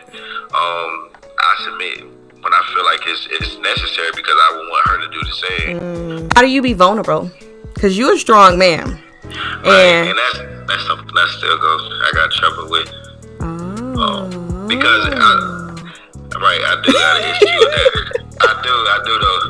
Um, 0.54 1.10
I 1.34 1.52
submit 1.66 1.98
when 2.38 2.54
I 2.54 2.62
feel 2.70 2.86
like 2.86 3.02
it's 3.06 3.26
it's 3.30 3.58
necessary 3.58 4.10
because 4.14 4.38
I 4.38 4.48
would 4.54 4.66
want 4.70 4.82
her 4.86 4.98
to 5.02 5.08
do 5.10 5.20
the 5.26 5.34
same. 5.34 5.80
Mm. 5.80 6.32
How 6.34 6.42
do 6.42 6.50
you 6.50 6.62
be 6.62 6.74
vulnerable? 6.74 7.30
Because 7.74 7.98
you're 7.98 8.14
a 8.14 8.18
strong 8.18 8.58
man. 8.58 9.02
Right. 9.66 10.06
And, 10.06 10.08
and 10.10 10.18
that's 10.18 10.38
that's 10.70 10.86
something 10.86 11.10
that 11.10 11.28
still 11.38 11.58
goes. 11.58 11.82
I 11.90 12.10
got 12.14 12.30
trouble 12.30 12.70
with. 12.70 12.88
Oh. 13.40 14.30
Um, 14.30 14.51
because 14.76 15.04
I, 15.12 15.30
right, 16.40 16.62
I 16.64 16.74
do 16.80 16.92
got 16.92 17.20
an 17.20 17.24
issue 17.28 17.56
with 17.60 17.72
that. 17.76 17.92
I 18.40 18.52
do, 18.64 18.72
I 18.72 18.98
do 19.04 19.14
though, 19.20 19.40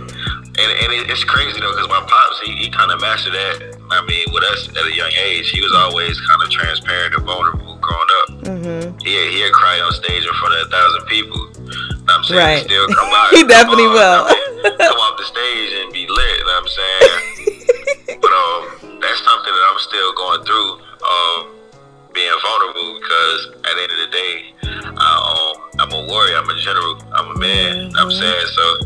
and 0.59 0.71
and 0.83 0.91
it's 1.07 1.23
crazy 1.25 1.63
though 1.63 1.71
because 1.71 1.89
my 1.89 2.03
pops 2.03 2.43
he, 2.43 2.59
he 2.59 2.67
kind 2.71 2.91
of 2.91 2.99
mastered 3.01 3.33
that. 3.33 3.79
I 3.95 4.03
mean, 4.03 4.27
with 4.35 4.43
us 4.51 4.69
at 4.75 4.83
a 4.83 4.95
young 4.95 5.13
age, 5.15 5.51
he 5.55 5.63
was 5.63 5.71
always 5.79 6.19
kind 6.27 6.43
of 6.43 6.51
transparent 6.51 7.15
and 7.15 7.25
vulnerable 7.25 7.79
growing 7.79 8.11
up. 8.19 8.29
Mm-hmm. 8.51 8.99
He 9.07 9.15
he'd 9.15 9.53
cry 9.55 9.79
on 9.79 9.95
stage 9.95 10.27
in 10.27 10.35
front 10.43 10.59
of 10.59 10.67
a 10.67 10.71
thousand 10.75 11.03
people. 11.07 11.41
I'm 12.11 12.25
saying 12.27 12.43
right. 12.43 12.65
still 12.67 12.89
come 12.91 13.15
out. 13.15 13.31
he 13.37 13.47
definitely 13.47 13.87
will. 13.87 14.27
I 14.27 14.35
mean, 14.35 14.75
come 14.75 14.99
off 14.99 15.17
the 15.23 15.29
stage 15.31 15.71
and 15.79 15.95
be 15.95 16.11
lit. 16.11 16.35
You 16.43 16.47
know 16.51 16.59
what 16.59 16.67
I'm 16.67 16.73
saying? 16.75 18.19
but 18.23 18.33
um, 18.35 18.99
that's 18.99 19.23
something 19.23 19.55
that 19.55 19.65
I'm 19.71 19.81
still 19.81 20.11
going 20.19 20.43
through. 20.43 20.83
Um, 21.03 21.63
being 22.15 22.33
vulnerable 22.45 23.01
because 23.01 23.41
at 23.65 23.73
the 23.73 23.83
end 23.83 23.93
of 23.93 24.01
the 24.05 24.13
day, 24.13 24.52
um, 26.03 26.09
I'm 26.09 26.09
a 26.09 26.13
warrior. 26.13 26.37
I'm 26.37 26.49
a 26.49 26.61
general. 26.61 27.03
I'm 27.13 27.37
a 27.37 27.39
man. 27.39 27.89
What 27.89 28.03
I'm 28.03 28.11
saying 28.11 28.47
so. 28.47 28.79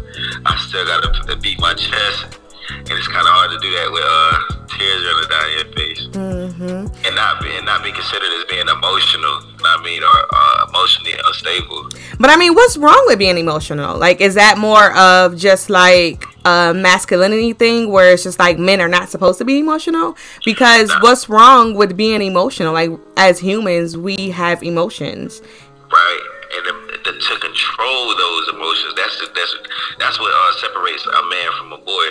I 0.46 0.56
still 0.68 0.85
gotta 0.87 1.37
beat 1.37 1.61
my 1.61 1.75
chest, 1.75 2.38
and 2.70 2.90
it's 2.90 3.08
kind 3.08 3.26
of 3.26 3.32
hard 3.32 3.50
to 3.50 3.58
do 3.58 3.70
that 3.70 3.90
with 3.92 4.04
uh 4.06 4.56
tears 4.76 5.02
running 5.04 5.30
down 5.30 5.50
your 5.52 5.73
face, 5.75 6.06
mm-hmm. 6.08 7.06
and 7.06 7.16
not 7.16 7.42
being 7.42 7.64
not 7.64 7.82
be 7.82 7.92
considered 7.92 8.30
as 8.38 8.44
being 8.44 8.68
emotional. 8.68 9.42
I 9.64 9.82
mean, 9.82 10.02
or 10.02 10.08
uh, 10.08 10.66
emotionally 10.68 11.14
unstable. 11.26 11.88
But 12.20 12.30
I 12.30 12.37
mean, 12.37 12.54
what's 12.54 12.76
wrong 12.76 13.02
with 13.06 13.18
being 13.18 13.38
emotional? 13.38 13.99
Like, 13.99 14.20
is 14.20 14.35
that 14.35 14.58
more 14.58 14.96
of 14.96 15.37
just 15.37 15.70
like 15.70 16.25
a 16.44 16.73
masculinity 16.75 17.52
thing, 17.52 17.90
where 17.90 18.12
it's 18.12 18.23
just 18.23 18.38
like 18.38 18.58
men 18.58 18.80
are 18.80 18.88
not 18.88 19.08
supposed 19.08 19.38
to 19.38 19.44
be 19.44 19.58
emotional? 19.58 20.16
Because 20.44 20.88
nah. 20.88 21.00
what's 21.00 21.28
wrong 21.28 21.75
with 21.75 21.96
being 21.96 22.23
emotional? 22.23 22.73
Like, 22.73 22.90
as 23.16 23.40
humans, 23.40 23.96
we 23.96 24.30
have 24.30 24.62
emotions. 24.62 25.42
Right, 25.90 26.28
and 26.56 26.86
to 27.20 27.32
control 27.40 28.16
those 28.16 28.49
emotions, 28.49 28.94
that's 28.96 29.16
the, 29.20 29.26
that's 29.35 29.52
that's 29.99 30.18
what 30.20 30.32
uh, 30.32 30.52
separates 30.61 31.06
a 31.06 31.23
man 31.30 31.49
from 31.58 31.73
a 31.73 31.78
boy 31.78 32.08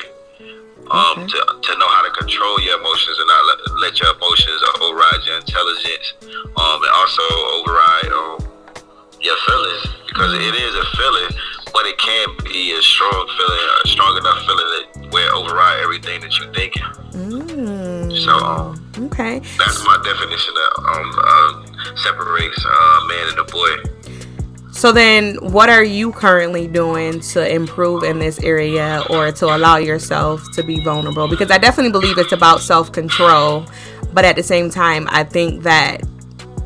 um, 0.91 1.17
okay. 1.17 1.27
to, 1.27 1.37
to 1.61 1.71
know 1.77 1.89
how 1.89 2.03
to 2.05 2.11
control 2.13 2.59
your 2.61 2.77
emotions 2.79 3.17
and 3.17 3.27
not 3.27 3.41
let, 3.45 3.57
let 3.81 3.93
your 3.99 4.13
emotions 4.13 4.59
override 4.81 5.21
your 5.25 5.37
intelligence, 5.37 6.13
um, 6.21 6.77
and 6.83 6.93
also 6.93 7.25
override 7.57 8.11
um, 8.13 8.37
your 9.21 9.37
feelings 9.49 9.83
because 10.07 10.33
it 10.33 10.53
is 10.53 10.73
a 10.75 10.85
feeling, 10.95 11.31
but 11.73 11.85
it 11.85 11.97
can 11.97 12.27
be 12.45 12.73
a 12.77 12.81
strong 12.81 13.25
feeling, 13.37 13.65
a 13.83 13.87
strong 13.87 14.17
enough 14.17 14.39
feeling 14.45 14.69
that 14.77 15.09
will 15.11 15.31
override 15.41 15.81
everything 15.81 16.21
that 16.21 16.31
you're 16.37 16.53
thinking. 16.53 16.83
Mm. 17.17 18.23
So, 18.23 18.31
um, 18.37 18.77
okay, 19.09 19.39
that's 19.57 19.83
my 19.85 19.97
definition 20.05 20.53
of 20.53 20.85
um, 20.85 21.11
uh, 21.17 21.95
separates 21.97 22.63
a 22.63 22.69
uh, 22.69 23.05
man 23.09 23.25
and 23.29 23.39
a 23.39 23.47
boy. 23.49 23.94
So 24.75 24.91
then, 24.91 25.35
what 25.37 25.69
are 25.69 25.85
you 25.85 26.11
currently 26.11 26.67
doing 26.67 27.21
to 27.21 27.49
improve 27.49 28.03
in 28.03 28.19
this 28.19 28.37
area 28.43 29.05
or 29.09 29.31
to 29.31 29.55
allow 29.55 29.77
yourself 29.77 30.51
to 30.51 30.63
be 30.63 30.81
vulnerable? 30.83 31.29
Because 31.29 31.49
I 31.49 31.57
definitely 31.57 31.93
believe 31.93 32.17
it's 32.17 32.33
about 32.33 32.59
self 32.59 32.91
control, 32.91 33.65
but 34.11 34.25
at 34.25 34.35
the 34.35 34.43
same 34.43 34.69
time, 34.69 35.07
I 35.09 35.23
think 35.23 35.63
that 35.63 36.01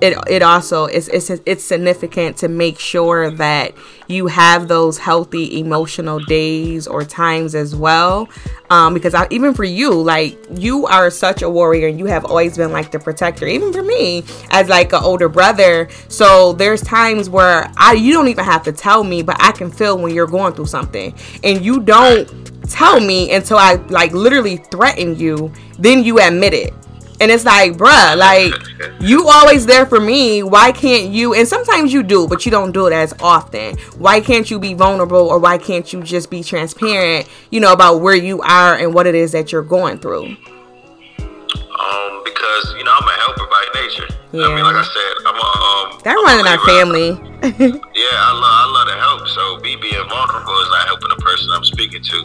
it 0.01 0.17
it 0.27 0.41
also 0.41 0.85
is 0.85 1.07
it's 1.09 1.29
it's 1.29 1.63
significant 1.63 2.37
to 2.37 2.47
make 2.47 2.79
sure 2.79 3.31
that 3.31 3.73
you 4.07 4.27
have 4.27 4.67
those 4.67 4.97
healthy 4.97 5.59
emotional 5.59 6.19
days 6.19 6.87
or 6.87 7.03
times 7.03 7.53
as 7.53 7.75
well. 7.75 8.29
Um, 8.69 8.93
because 8.93 9.13
I, 9.13 9.27
even 9.29 9.53
for 9.53 9.63
you 9.63 9.93
like 9.93 10.37
you 10.55 10.85
are 10.85 11.09
such 11.09 11.41
a 11.41 11.49
warrior 11.49 11.87
and 11.87 11.99
you 11.99 12.05
have 12.05 12.23
always 12.25 12.55
been 12.55 12.71
like 12.71 12.91
the 12.91 12.99
protector 12.99 13.45
even 13.45 13.73
for 13.73 13.81
me 13.81 14.23
as 14.51 14.69
like 14.69 14.93
an 14.93 15.03
older 15.03 15.27
brother. 15.27 15.89
So 16.07 16.53
there's 16.53 16.81
times 16.81 17.29
where 17.29 17.71
I 17.77 17.93
you 17.93 18.13
don't 18.13 18.27
even 18.27 18.45
have 18.45 18.63
to 18.63 18.71
tell 18.71 19.03
me 19.03 19.21
but 19.21 19.37
I 19.39 19.51
can 19.51 19.69
feel 19.71 19.97
when 19.97 20.13
you're 20.13 20.27
going 20.27 20.53
through 20.53 20.67
something. 20.67 21.13
And 21.43 21.63
you 21.63 21.81
don't 21.81 22.27
tell 22.69 22.99
me 22.99 23.31
until 23.31 23.57
I 23.57 23.73
like 23.89 24.11
literally 24.13 24.57
threaten 24.57 25.17
you 25.17 25.51
then 25.79 26.03
you 26.03 26.19
admit 26.19 26.53
it 26.53 26.73
and 27.21 27.31
it's 27.31 27.43
like, 27.45 27.73
bruh, 27.73 28.15
like 28.15 28.53
you 29.01 29.27
always 29.27 29.65
there 29.65 29.85
for 29.85 29.99
me. 29.99 30.41
Why 30.43 30.71
can't 30.71 31.11
you? 31.11 31.33
And 31.33 31.47
sometimes 31.47 31.91
you 31.91 32.01
do, 32.03 32.27
but 32.27 32.45
you 32.45 32.51
don't 32.51 32.71
do 32.71 32.87
it 32.87 32.93
as 32.93 33.13
often. 33.19 33.77
Why 33.97 34.21
can't 34.21 34.49
you 34.49 34.59
be 34.59 34.73
vulnerable 34.73 35.27
or 35.27 35.37
why 35.37 35.57
can't 35.57 35.91
you 35.91 36.01
just 36.01 36.29
be 36.29 36.43
transparent, 36.43 37.27
you 37.51 37.59
know, 37.59 37.73
about 37.73 38.01
where 38.01 38.15
you 38.15 38.41
are 38.41 38.77
and 38.77 38.93
what 38.93 39.05
it 39.05 39.15
is 39.15 39.33
that 39.33 39.51
you're 39.51 39.63
going 39.63 39.99
through? 39.99 40.25
Um, 40.25 42.21
because, 42.23 42.75
you 42.77 42.83
know, 42.83 42.91
I'm 42.91 43.07
a 43.07 43.11
helper 43.11 43.47
by 43.47 43.65
nature. 43.75 44.07
Yeah. 44.31 44.45
I 44.45 44.55
mean, 44.55 44.63
like 44.63 44.75
I 44.75 44.83
said, 44.83 45.13
I'm 45.25 45.35
a 45.35 45.47
um 45.59 45.99
That 46.03 46.15
running 46.23 46.47
our 46.47 46.59
family. 46.63 47.09
yeah, 47.95 48.15
I 48.15 48.31
love 48.31 48.55
I 48.55 48.67
love 48.71 48.87
to 48.87 48.95
help. 48.95 49.27
So 49.27 49.57
me 49.63 49.75
being 49.75 50.07
vulnerable 50.07 50.55
is 50.59 50.69
not 50.69 50.87
helping 50.87 51.09
the 51.09 51.19
person 51.19 51.49
I'm 51.51 51.65
speaking 51.65 52.03
to. 52.03 52.17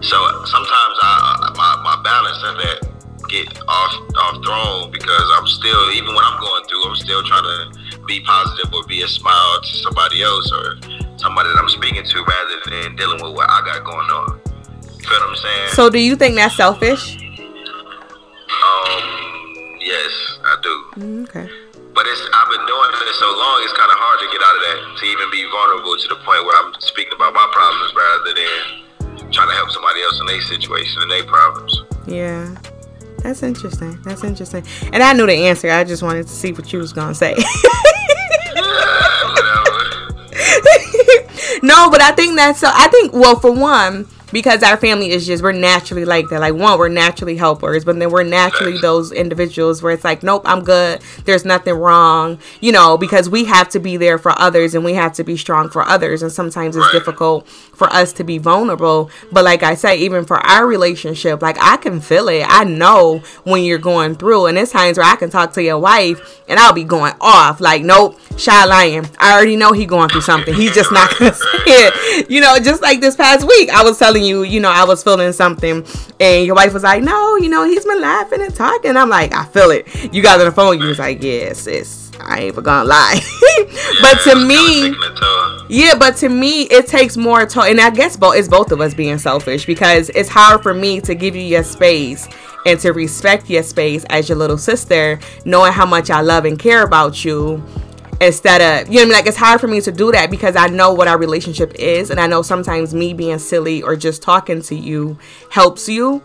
So 0.00 0.16
sometimes 0.44 0.96
I 1.00 1.52
my, 1.56 1.80
my 1.82 2.02
balance 2.02 2.38
in 2.44 2.54
that 2.58 2.97
get 3.28 3.46
off 3.68 3.92
off 4.16 4.44
throne 4.44 4.90
because 4.90 5.28
I'm 5.36 5.46
still 5.46 5.92
even 5.92 6.14
when 6.14 6.24
I'm 6.24 6.40
going 6.40 6.64
through, 6.64 6.84
I'm 6.88 6.96
still 6.96 7.22
trying 7.22 7.44
to 7.44 8.04
be 8.06 8.20
positive 8.20 8.72
or 8.72 8.84
be 8.86 9.02
a 9.02 9.08
smile 9.08 9.60
to 9.60 9.72
somebody 9.84 10.22
else 10.22 10.50
or 10.50 10.80
somebody 11.16 11.48
that 11.50 11.58
I'm 11.60 11.68
speaking 11.68 12.02
to 12.02 12.16
rather 12.24 12.56
than 12.70 12.96
dealing 12.96 13.22
with 13.22 13.36
what 13.36 13.48
I 13.50 13.60
got 13.64 13.84
going 13.84 14.08
on. 14.08 14.40
You 14.80 15.04
feel 15.04 15.20
what 15.20 15.30
I'm 15.30 15.36
saying? 15.36 15.68
So 15.76 15.90
do 15.90 15.98
you 15.98 16.16
think 16.16 16.36
that's 16.36 16.56
selfish? 16.56 17.16
Um, 18.48 19.04
yes, 19.78 20.12
I 20.42 20.56
do. 20.62 20.74
Mm, 20.96 21.28
okay. 21.28 21.48
But 21.92 22.06
it's 22.06 22.22
I've 22.32 22.48
been 22.48 22.64
doing 22.64 22.90
it 22.94 23.16
so 23.18 23.28
long, 23.28 23.60
it's 23.66 23.76
kind 23.76 23.90
of 23.90 23.98
hard 23.98 24.18
to 24.24 24.28
get 24.32 24.40
out 24.40 24.56
of 24.56 24.62
that 24.72 24.78
to 24.98 25.04
even 25.04 25.28
be 25.30 25.42
vulnerable 25.52 25.98
to 25.98 26.08
the 26.08 26.18
point 26.24 26.46
where 26.46 26.56
I'm 26.64 26.72
speaking 26.80 27.12
about 27.12 27.34
my 27.34 27.46
problems 27.52 27.92
rather 27.92 28.32
than 28.32 29.32
trying 29.32 29.50
to 29.50 29.56
help 29.58 29.70
somebody 29.70 30.00
else 30.02 30.20
in 30.20 30.26
their 30.26 30.40
situation 30.40 31.02
and 31.02 31.10
their 31.10 31.24
problems. 31.24 31.82
Yeah. 32.06 32.54
That's 33.28 33.42
interesting. 33.42 34.00
That's 34.04 34.24
interesting. 34.24 34.64
And 34.90 35.02
I 35.02 35.12
knew 35.12 35.26
the 35.26 35.34
answer. 35.34 35.70
I 35.70 35.84
just 35.84 36.02
wanted 36.02 36.26
to 36.28 36.32
see 36.32 36.50
what 36.52 36.72
you 36.72 36.78
was 36.78 36.94
gonna 36.94 37.14
say. 37.14 37.32
no, 41.62 41.90
but 41.90 42.00
I 42.00 42.12
think 42.16 42.36
that's 42.36 42.60
so. 42.60 42.70
I 42.72 42.88
think 42.90 43.12
well, 43.12 43.38
for 43.38 43.52
one, 43.52 44.06
because 44.32 44.62
our 44.62 44.76
family 44.76 45.10
is 45.10 45.26
just 45.26 45.42
we're 45.42 45.52
naturally 45.52 46.04
like 46.04 46.28
that. 46.28 46.40
Like 46.40 46.54
one, 46.54 46.78
we're 46.78 46.88
naturally 46.88 47.36
helpers, 47.36 47.84
but 47.84 47.98
then 47.98 48.10
we're 48.10 48.22
naturally 48.22 48.78
those 48.78 49.12
individuals 49.12 49.82
where 49.82 49.92
it's 49.92 50.04
like, 50.04 50.22
nope, 50.22 50.42
I'm 50.44 50.64
good. 50.64 51.00
There's 51.24 51.44
nothing 51.44 51.74
wrong, 51.74 52.38
you 52.60 52.72
know, 52.72 52.96
because 52.96 53.28
we 53.28 53.44
have 53.44 53.68
to 53.70 53.78
be 53.78 53.96
there 53.96 54.18
for 54.18 54.38
others 54.38 54.74
and 54.74 54.84
we 54.84 54.94
have 54.94 55.12
to 55.14 55.24
be 55.24 55.36
strong 55.36 55.70
for 55.70 55.82
others, 55.82 56.22
and 56.22 56.32
sometimes 56.32 56.76
it's 56.76 56.90
difficult 56.92 57.48
for 57.48 57.88
us 57.92 58.12
to 58.14 58.24
be 58.24 58.38
vulnerable. 58.38 59.10
But 59.32 59.44
like 59.44 59.62
I 59.62 59.74
say, 59.74 59.98
even 59.98 60.24
for 60.24 60.38
our 60.38 60.66
relationship, 60.66 61.42
like 61.42 61.56
I 61.60 61.76
can 61.76 62.00
feel 62.00 62.28
it. 62.28 62.44
I 62.46 62.64
know 62.64 63.18
when 63.44 63.64
you're 63.64 63.78
going 63.78 64.14
through, 64.16 64.46
and 64.46 64.58
it's 64.58 64.72
times 64.72 64.98
where 64.98 65.06
I 65.06 65.16
can 65.16 65.30
talk 65.30 65.52
to 65.54 65.62
your 65.62 65.78
wife 65.78 66.42
and 66.48 66.58
I'll 66.58 66.72
be 66.72 66.84
going 66.84 67.14
off 67.20 67.60
like, 67.60 67.82
nope, 67.82 68.18
shy 68.38 68.64
lion. 68.64 69.06
I 69.18 69.34
already 69.34 69.56
know 69.56 69.72
he 69.72 69.84
going 69.86 70.08
through 70.08 70.22
something. 70.22 70.54
He's 70.54 70.74
just 70.74 70.92
not 70.92 71.10
gonna 71.18 71.34
say 71.34 71.46
it. 71.66 72.30
You 72.30 72.40
know, 72.40 72.58
just 72.58 72.82
like 72.82 73.00
this 73.00 73.16
past 73.16 73.46
week, 73.46 73.70
I 73.70 73.82
was 73.82 73.98
telling 73.98 74.24
you, 74.24 74.42
you 74.42 74.60
know, 74.60 74.70
I 74.70 74.84
was 74.84 75.02
feeling 75.02 75.32
something, 75.32 75.84
and 76.20 76.46
your 76.46 76.54
wife 76.54 76.72
was 76.72 76.82
like, 76.82 77.02
"No, 77.02 77.36
you 77.36 77.48
know, 77.48 77.64
he's 77.64 77.84
been 77.84 78.00
laughing 78.00 78.40
and 78.40 78.54
talking." 78.54 78.96
I'm 78.96 79.08
like, 79.08 79.34
"I 79.34 79.44
feel 79.46 79.70
it." 79.70 79.86
You 80.12 80.22
got 80.22 80.38
on 80.40 80.46
the 80.46 80.52
phone, 80.52 80.80
you 80.80 80.86
was 80.86 80.98
like, 80.98 81.22
"Yes, 81.22 81.66
yeah, 81.66 81.82
sis, 81.82 82.10
I 82.20 82.38
ain't 82.38 82.44
even 82.48 82.64
gonna 82.64 82.88
lie." 82.88 83.20
but 84.02 84.20
to 84.24 84.36
me, 84.46 84.94
yeah, 85.68 85.94
but 85.98 86.16
to 86.18 86.28
me, 86.28 86.62
it 86.62 86.86
takes 86.86 87.16
more 87.16 87.44
to, 87.46 87.62
and 87.62 87.80
I 87.80 87.90
guess 87.90 88.16
both 88.16 88.36
it's 88.36 88.48
both 88.48 88.72
of 88.72 88.80
us 88.80 88.94
being 88.94 89.18
selfish 89.18 89.66
because 89.66 90.10
it's 90.10 90.28
hard 90.28 90.62
for 90.62 90.74
me 90.74 91.00
to 91.02 91.14
give 91.14 91.34
you 91.34 91.42
your 91.42 91.64
space 91.64 92.28
and 92.66 92.78
to 92.80 92.92
respect 92.92 93.48
your 93.48 93.62
space 93.62 94.04
as 94.10 94.28
your 94.28 94.36
little 94.36 94.58
sister, 94.58 95.18
knowing 95.44 95.72
how 95.72 95.86
much 95.86 96.10
I 96.10 96.20
love 96.20 96.44
and 96.44 96.58
care 96.58 96.84
about 96.84 97.24
you 97.24 97.62
instead 98.20 98.60
of 98.60 98.92
you 98.92 98.96
know 98.96 99.02
I 99.02 99.04
mean? 99.04 99.12
Like 99.14 99.26
it's 99.26 99.36
hard 99.36 99.60
for 99.60 99.68
me 99.68 99.80
to 99.82 99.92
do 99.92 100.12
that 100.12 100.30
because 100.30 100.56
I 100.56 100.66
know 100.66 100.92
what 100.92 101.08
our 101.08 101.18
relationship 101.18 101.74
is 101.76 102.10
and 102.10 102.20
I 102.20 102.26
know 102.26 102.42
sometimes 102.42 102.94
me 102.94 103.14
being 103.14 103.38
silly 103.38 103.82
or 103.82 103.96
just 103.96 104.22
talking 104.22 104.62
to 104.62 104.74
you 104.74 105.18
helps 105.50 105.88
you. 105.88 106.22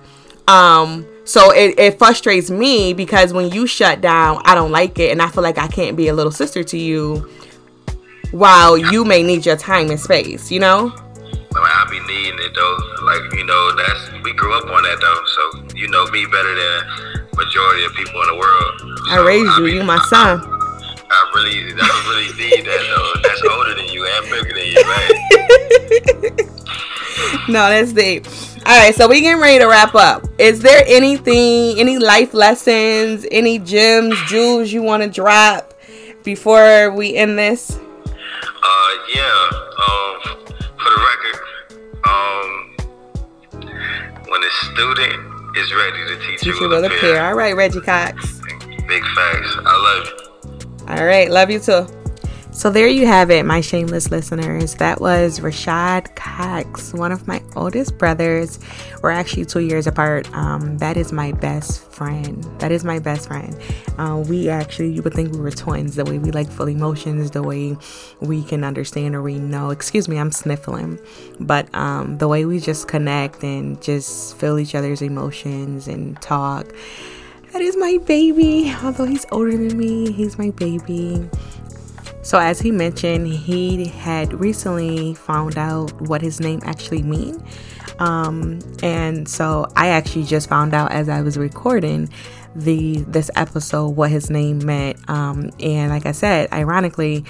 Um 0.48 1.08
so 1.26 1.52
it, 1.54 1.80
it 1.80 1.98
frustrates 1.98 2.50
me 2.50 2.94
because 2.94 3.32
when 3.32 3.50
you 3.50 3.66
shut 3.66 4.02
down 4.02 4.42
I 4.44 4.56
don't 4.56 4.72
like 4.72 5.00
it 5.00 5.12
and 5.12 5.22
I 5.22 5.30
feel 5.30 5.44
like 5.44 5.58
I 5.58 5.68
can't 5.68 5.96
be 5.96 6.08
a 6.08 6.14
little 6.14 6.32
sister 6.32 6.64
to 6.66 6.78
you 6.78 7.30
while 8.32 8.78
you 8.78 9.06
may 9.06 9.22
need 9.24 9.46
your 9.46 9.58
time 9.58 9.90
and 9.90 10.00
space 10.00 10.52
you 10.52 10.60
know? 10.60 10.94
I 11.56 11.86
be 11.90 12.00
needing 12.00 12.40
it 12.40 12.52
though. 12.56 12.78
Like 13.04 13.32
you 13.38 13.46
know 13.46 13.76
that's 13.76 14.24
we 14.24 14.34
grew 14.34 14.54
up 14.58 14.66
on 14.66 14.82
that 14.84 15.00
though. 15.00 15.70
So 15.70 15.78
you 15.78 15.88
know 15.88 16.04
me 16.08 16.26
better 16.26 16.56
than 16.56 17.28
majority 17.36 17.84
of 17.86 17.94
people 17.94 18.22
in 18.22 18.28
the 18.28 18.36
world. 18.36 18.80
So 18.80 19.22
I 19.22 19.24
raised 19.24 19.58
you 19.60 19.68
you 19.68 19.84
my 19.84 20.00
son 20.10 20.63
I 21.14 21.32
really, 21.36 21.74
I 21.78 21.88
really 22.10 22.32
need 22.38 22.66
that 22.66 22.82
though. 22.90 23.14
That's 23.22 23.42
older 23.44 23.76
than 23.76 23.88
you 23.88 24.06
and 24.06 24.26
bigger 24.30 24.54
than 24.58 24.68
you, 24.74 24.84
man. 24.90 25.10
no, 27.54 27.70
that's 27.70 27.94
deep. 27.94 28.26
All 28.66 28.80
right, 28.80 28.96
so 28.96 29.08
we 29.08 29.22
getting 29.22 29.42
ready 29.42 29.60
to 29.60 29.68
wrap 29.68 29.94
up. 29.94 30.26
Is 30.40 30.62
there 30.62 30.84
anything, 30.88 31.78
any 31.80 31.98
life 32.00 32.34
lessons, 32.34 33.26
any 33.30 33.60
gems, 33.60 34.16
jewels 34.28 34.72
you 34.72 34.82
want 34.82 35.04
to 35.04 35.10
drop 35.10 35.74
before 36.24 36.92
we 36.92 37.16
end 37.16 37.38
this? 37.38 37.78
Uh, 37.78 38.92
yeah. 39.14 39.50
Um, 39.52 40.22
for 40.78 40.90
the 40.90 41.00
record, 41.12 41.40
um, 42.08 42.76
when 44.30 44.42
a 44.44 44.52
student 44.72 45.58
is 45.58 45.74
ready 45.74 46.06
to 46.08 46.16
teach, 46.26 46.40
teach 46.40 46.56
you, 46.60 46.72
you 46.72 46.86
appear. 46.86 47.22
All 47.22 47.36
right, 47.36 47.56
Reggie 47.56 47.82
Cox. 47.82 48.40
Big 48.88 49.04
facts. 49.04 49.58
I 49.66 49.78
love 49.78 50.08
you. 50.08 50.23
All 50.88 51.06
right. 51.06 51.30
Love 51.30 51.50
you 51.50 51.60
too. 51.60 51.88
So 52.54 52.70
there 52.70 52.88
you 52.88 53.08
have 53.08 53.32
it, 53.32 53.48
my 53.48 53.62
shameless 53.62 54.12
listeners. 54.12 54.76
That 54.76 55.02
was 55.02 55.40
Rashad 55.40 56.16
Cox, 56.16 56.94
one 56.94 57.12
of 57.12 57.28
my 57.28 57.42
oldest 57.56 57.98
brothers. 57.98 58.60
We're 59.02 59.10
actually 59.10 59.46
two 59.46 59.62
years 59.62 59.88
apart. 59.88 60.32
Um, 60.36 60.78
that 60.78 60.96
is 60.96 61.12
my 61.12 61.32
best 61.32 61.92
friend. 61.92 62.44
That 62.60 62.72
is 62.72 62.84
my 62.84 63.00
best 63.00 63.28
friend. 63.28 63.60
Uh, 63.98 64.24
we 64.30 64.50
actually, 64.50 64.94
you 64.94 65.02
would 65.02 65.16
think 65.16 65.34
we 65.34 65.40
were 65.40 65.50
twins, 65.50 65.96
the 65.96 66.06
way 66.06 66.20
we 66.20 66.30
like 66.30 66.48
full 66.48 66.68
emotions, 66.68 67.32
the 67.32 67.42
way 67.42 67.76
we 68.22 68.44
can 68.44 68.64
understand 68.64 69.16
or 69.16 69.24
we 69.24 69.40
know. 69.40 69.72
Excuse 69.72 70.08
me, 70.08 70.20
I'm 70.20 70.32
sniffling. 70.32 71.00
But 71.40 71.74
um, 71.74 72.20
the 72.20 72.28
way 72.28 72.46
we 72.46 72.60
just 72.60 72.88
connect 72.88 73.44
and 73.44 73.82
just 73.82 74.38
feel 74.38 74.60
each 74.60 74.76
other's 74.76 75.02
emotions 75.02 75.88
and 75.88 76.22
talk. 76.22 76.68
That 77.54 77.62
is 77.62 77.78
my 77.78 78.00
baby. 78.08 78.74
Although 78.84 79.06
he's 79.06 79.28
older 79.32 79.56
than 79.56 79.78
me, 79.78 80.12
he's 80.12 80.40
my 80.40 80.50
baby. 80.50 81.30
So, 82.24 82.40
as 82.40 82.60
he 82.60 82.72
mentioned, 82.72 83.28
he 83.28 83.86
had 83.86 84.34
recently 84.34 85.14
found 85.14 85.56
out 85.56 85.92
what 86.02 86.22
his 86.24 86.40
name 86.40 86.62
actually 86.64 87.04
mean. 87.04 87.46
Um, 88.00 88.60
and 88.82 89.30
so 89.30 89.68
I 89.76 89.90
actually 89.90 90.24
just 90.24 90.50
found 90.50 90.74
out 90.74 90.92
as 90.92 91.10
I 91.10 91.22
was 91.22 91.38
recording 91.38 92.10
the 92.56 92.98
this 93.08 93.30
episode 93.36 93.90
what 93.90 94.10
his 94.10 94.32
name 94.32 94.66
meant. 94.66 94.98
Um, 95.08 95.52
and 95.60 95.92
like 95.92 96.08
I 96.08 96.12
said, 96.12 96.52
ironically, 96.52 97.24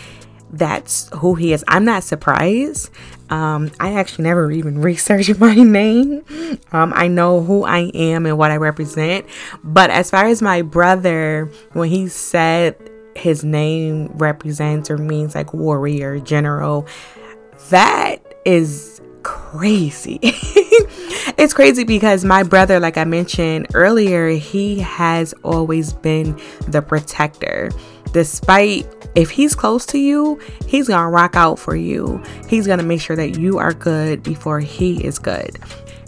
that's 0.54 1.10
who 1.16 1.36
he 1.36 1.52
is. 1.52 1.64
I'm 1.68 1.84
not 1.84 2.04
surprised. 2.04 2.90
Um, 3.30 3.72
I 3.80 3.94
actually 3.94 4.24
never 4.26 4.52
even 4.52 4.80
researched 4.82 5.40
my 5.40 5.56
name. 5.56 6.24
Um, 6.72 6.94
I 6.96 7.08
know 7.08 7.42
who 7.42 7.66
I 7.66 7.92
am 7.94 8.26
and 8.26 8.38
what 8.38 8.52
I 8.52 8.58
represent. 8.58 9.26
But 9.64 9.90
as 9.90 10.10
far 10.10 10.26
as 10.26 10.42
my 10.42 10.62
brother, 10.62 11.52
when 11.74 11.90
he 11.90 12.08
said 12.08 12.78
his 13.16 13.44
name 13.44 14.08
represents 14.16 14.90
or 14.90 14.98
means 14.98 15.36
like 15.36 15.54
warrior, 15.54 16.20
general. 16.20 16.88
That 17.70 18.18
is 18.46 19.02
crazy. 19.24 20.20
it's 20.24 21.54
crazy 21.54 21.84
because 21.84 22.26
my 22.26 22.44
brother, 22.44 22.80
like 22.80 22.98
I 22.98 23.06
mentioned 23.06 23.68
earlier, 23.74 24.30
he 24.30 24.80
has 24.80 25.34
always 25.44 25.94
been 25.94 26.40
the 26.68 26.82
protector. 26.82 27.72
Despite 28.14 28.88
if 29.16 29.30
he's 29.30 29.54
close 29.56 29.86
to 29.88 29.98
you, 29.98 30.40
he's 30.66 30.88
gonna 30.88 31.10
rock 31.10 31.36
out 31.36 31.60
for 31.60 31.76
you. 31.76 32.24
He's 32.48 32.66
gonna 32.66 32.84
make 32.84 33.02
sure 33.02 33.16
that 33.16 33.40
you 33.40 33.58
are 33.58 33.74
good 33.74 34.24
before 34.24 34.60
he 34.60 35.04
is 35.04 35.20
good. 35.20 35.60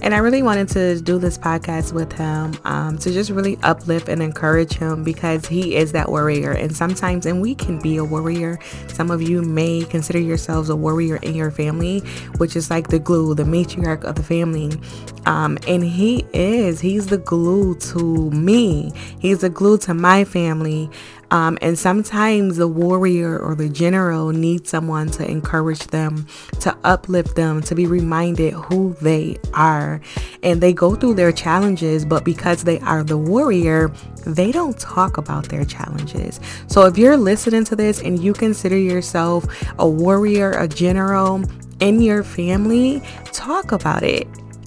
And 0.02 0.14
I 0.14 0.20
really 0.20 0.44
wanted 0.44 0.68
to 0.70 1.02
do 1.02 1.18
this 1.18 1.36
podcast 1.36 1.92
with 1.92 2.14
him 2.14 2.56
um, 2.64 2.98
to 3.00 3.12
just 3.12 3.32
really 3.32 3.58
uplift 3.64 4.08
and 4.08 4.22
encourage 4.22 4.74
him 4.74 5.04
because 5.04 5.48
he 5.48 5.76
is 5.76 5.94
that 5.94 6.10
warrior. 6.10 6.52
And 6.52 6.76
sometimes, 6.76 7.26
and 7.26 7.42
we 7.42 7.56
can 7.56 7.80
be 7.80 7.98
a 7.98 8.04
warrior. 8.04 8.60
Some 8.88 9.10
of 9.10 9.24
you 9.24 9.42
may 9.42 9.84
consider 9.84 10.20
yourselves 10.20 10.70
a 10.70 10.76
warrior 10.76 11.16
in 11.18 11.34
your 11.34 11.50
family, 11.50 12.02
which 12.38 12.56
is 12.56 12.70
like 12.70 12.90
the 12.90 13.00
glue, 13.00 13.34
the 13.34 13.46
matriarch 13.46 14.04
of 14.04 14.14
the 14.14 14.22
family. 14.22 14.74
Um, 15.26 15.58
and 15.68 15.84
he 15.84 16.24
is, 16.34 16.80
he's 16.82 17.08
the 17.08 17.18
glue 17.18 17.74
to 17.76 18.30
me, 18.30 18.92
he's 19.20 19.40
the 19.40 19.50
glue 19.50 19.80
to 19.80 19.96
my 19.96 20.24
family. 20.24 20.88
Um, 21.36 21.58
and 21.62 21.77
sometimes 21.77 22.56
the 22.56 22.68
warrior 22.70 23.38
or 23.38 23.56
the 23.56 23.68
general 23.68 24.30
needs 24.30 24.70
someone 24.70 25.10
to 25.10 25.30
encourage 25.30 25.88
them, 25.88 26.27
to 26.62 26.74
uplift 26.86 27.36
them, 27.36 27.60
to 27.63 27.75
be 27.75 27.88
reminded 27.88 28.54
who 28.54 28.96
they 29.01 29.36
are. 29.54 30.00
And 30.44 30.62
they 30.62 30.72
go 30.72 30.96
through 30.96 31.15
their 31.15 31.34
challenges, 31.34 32.06
but 32.06 32.24
because 32.24 32.63
they 32.63 32.80
are 32.80 33.04
the 33.04 33.18
warrior, 33.18 33.89
they 34.25 34.54
don't 34.54 34.80
talk 34.80 35.18
about 35.18 35.50
their 35.50 35.65
challenges. 35.65 36.39
So 36.68 36.86
if 36.86 36.98
you're 36.98 37.18
listening 37.18 37.65
to 37.65 37.75
this 37.75 38.01
and 38.01 38.18
you 38.18 38.32
consider 38.32 38.77
yourself 38.77 39.46
a 39.77 39.89
warrior, 39.89 40.51
a 40.51 40.70
general, 40.70 41.44
in 41.82 42.00
your 42.00 42.24
family, 42.24 43.04
talk 43.34 43.74
about 43.74 44.04
it 44.04 44.25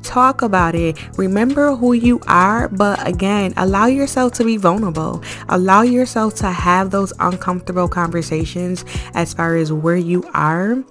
talk 0.09 0.43
about 0.43 0.75
it. 0.75 0.97
Remember 1.19 1.77
who 1.77 1.93
you 1.93 2.21
are, 2.27 2.69
but 2.69 3.07
again, 3.07 3.53
allow 3.57 3.87
yourself 3.87 4.33
to 4.35 4.45
be 4.45 4.57
vulnerable. 4.57 5.23
Allow 5.49 5.83
yourself 5.83 6.35
to 6.37 6.49
have 6.49 6.91
those 6.91 7.13
uncomfortable 7.21 7.89
conversations 7.89 8.85
as 9.15 9.35
far 9.35 9.57
as 9.57 9.71
where 9.71 9.97
you 9.97 10.29
are. 10.35 10.83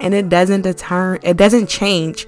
And 0.00 0.14
it 0.14 0.28
doesn't 0.28 0.62
deter, 0.62 1.18
it 1.22 1.36
doesn't 1.36 1.68
change 1.68 2.26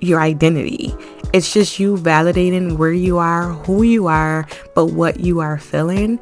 your 0.00 0.20
identity. 0.20 0.94
It's 1.32 1.52
just 1.52 1.80
you 1.80 1.96
validating 1.96 2.76
where 2.76 2.92
you 2.92 3.18
are, 3.18 3.52
who 3.52 3.82
you 3.82 4.06
are, 4.06 4.46
but 4.74 4.86
what 4.86 5.18
you 5.18 5.40
are 5.40 5.58
feeling 5.58 6.20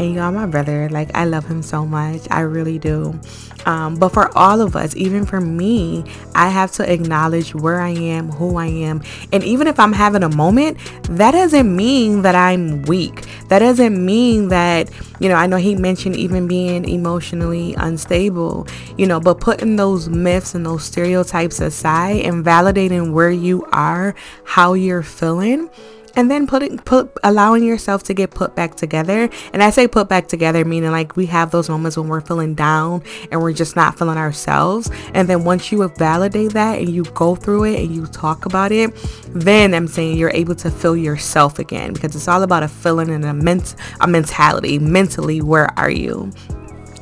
and 0.00 0.14
y'all, 0.14 0.32
my 0.32 0.46
brother, 0.46 0.88
like 0.88 1.14
I 1.14 1.26
love 1.26 1.46
him 1.46 1.62
so 1.62 1.84
much. 1.84 2.22
I 2.30 2.40
really 2.40 2.78
do. 2.78 3.20
Um, 3.66 3.96
but 3.96 4.08
for 4.08 4.36
all 4.36 4.62
of 4.62 4.74
us, 4.74 4.96
even 4.96 5.26
for 5.26 5.42
me, 5.42 6.04
I 6.34 6.48
have 6.48 6.72
to 6.72 6.90
acknowledge 6.90 7.54
where 7.54 7.82
I 7.82 7.90
am, 7.90 8.30
who 8.30 8.56
I 8.56 8.66
am. 8.66 9.02
And 9.30 9.44
even 9.44 9.66
if 9.66 9.78
I'm 9.78 9.92
having 9.92 10.22
a 10.22 10.34
moment, 10.34 10.78
that 11.02 11.32
doesn't 11.32 11.76
mean 11.76 12.22
that 12.22 12.34
I'm 12.34 12.80
weak. 12.82 13.26
That 13.48 13.58
doesn't 13.58 14.02
mean 14.02 14.48
that, 14.48 14.88
you 15.18 15.28
know, 15.28 15.34
I 15.34 15.46
know 15.46 15.58
he 15.58 15.74
mentioned 15.74 16.16
even 16.16 16.48
being 16.48 16.88
emotionally 16.88 17.74
unstable, 17.74 18.66
you 18.96 19.06
know, 19.06 19.20
but 19.20 19.38
putting 19.38 19.76
those 19.76 20.08
myths 20.08 20.54
and 20.54 20.64
those 20.64 20.84
stereotypes 20.84 21.60
aside 21.60 22.24
and 22.24 22.42
validating 22.42 23.12
where 23.12 23.30
you 23.30 23.66
are, 23.72 24.14
how 24.44 24.72
you're 24.72 25.02
feeling 25.02 25.68
and 26.16 26.30
then 26.30 26.46
putting 26.46 26.78
put 26.78 27.10
allowing 27.22 27.64
yourself 27.64 28.02
to 28.04 28.14
get 28.14 28.30
put 28.30 28.54
back 28.54 28.74
together. 28.74 29.28
And 29.52 29.62
i 29.62 29.70
say 29.70 29.88
put 29.88 30.08
back 30.08 30.28
together 30.28 30.64
meaning 30.64 30.90
like 30.90 31.16
we 31.16 31.26
have 31.26 31.50
those 31.50 31.68
moments 31.68 31.96
when 31.96 32.08
we're 32.08 32.20
feeling 32.20 32.54
down 32.54 33.02
and 33.30 33.42
we're 33.42 33.52
just 33.52 33.76
not 33.76 33.98
feeling 33.98 34.18
ourselves. 34.18 34.90
And 35.14 35.28
then 35.28 35.44
once 35.44 35.70
you 35.72 35.86
validate 35.88 36.52
that 36.52 36.78
and 36.78 36.88
you 36.88 37.04
go 37.04 37.34
through 37.34 37.64
it 37.64 37.80
and 37.80 37.94
you 37.94 38.06
talk 38.06 38.46
about 38.46 38.72
it 38.72 38.94
then 39.32 39.74
i'm 39.74 39.86
saying 39.86 40.16
you're 40.16 40.30
able 40.30 40.54
to 40.54 40.70
feel 40.70 40.96
yourself 40.96 41.58
again 41.58 41.92
because 41.92 42.14
it's 42.14 42.28
all 42.28 42.42
about 42.42 42.62
a 42.62 42.68
feeling 42.68 43.10
and 43.10 43.24
a 43.24 43.34
ment 43.34 43.74
a 44.00 44.06
mentality. 44.06 44.78
Mentally 44.78 45.40
where 45.40 45.68
are 45.78 45.90
you? 45.90 46.32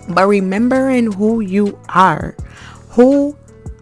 But 0.09 0.27
remembering 0.27 1.13
who 1.13 1.41
you 1.41 1.79
are 1.91 2.35
who 2.91 3.37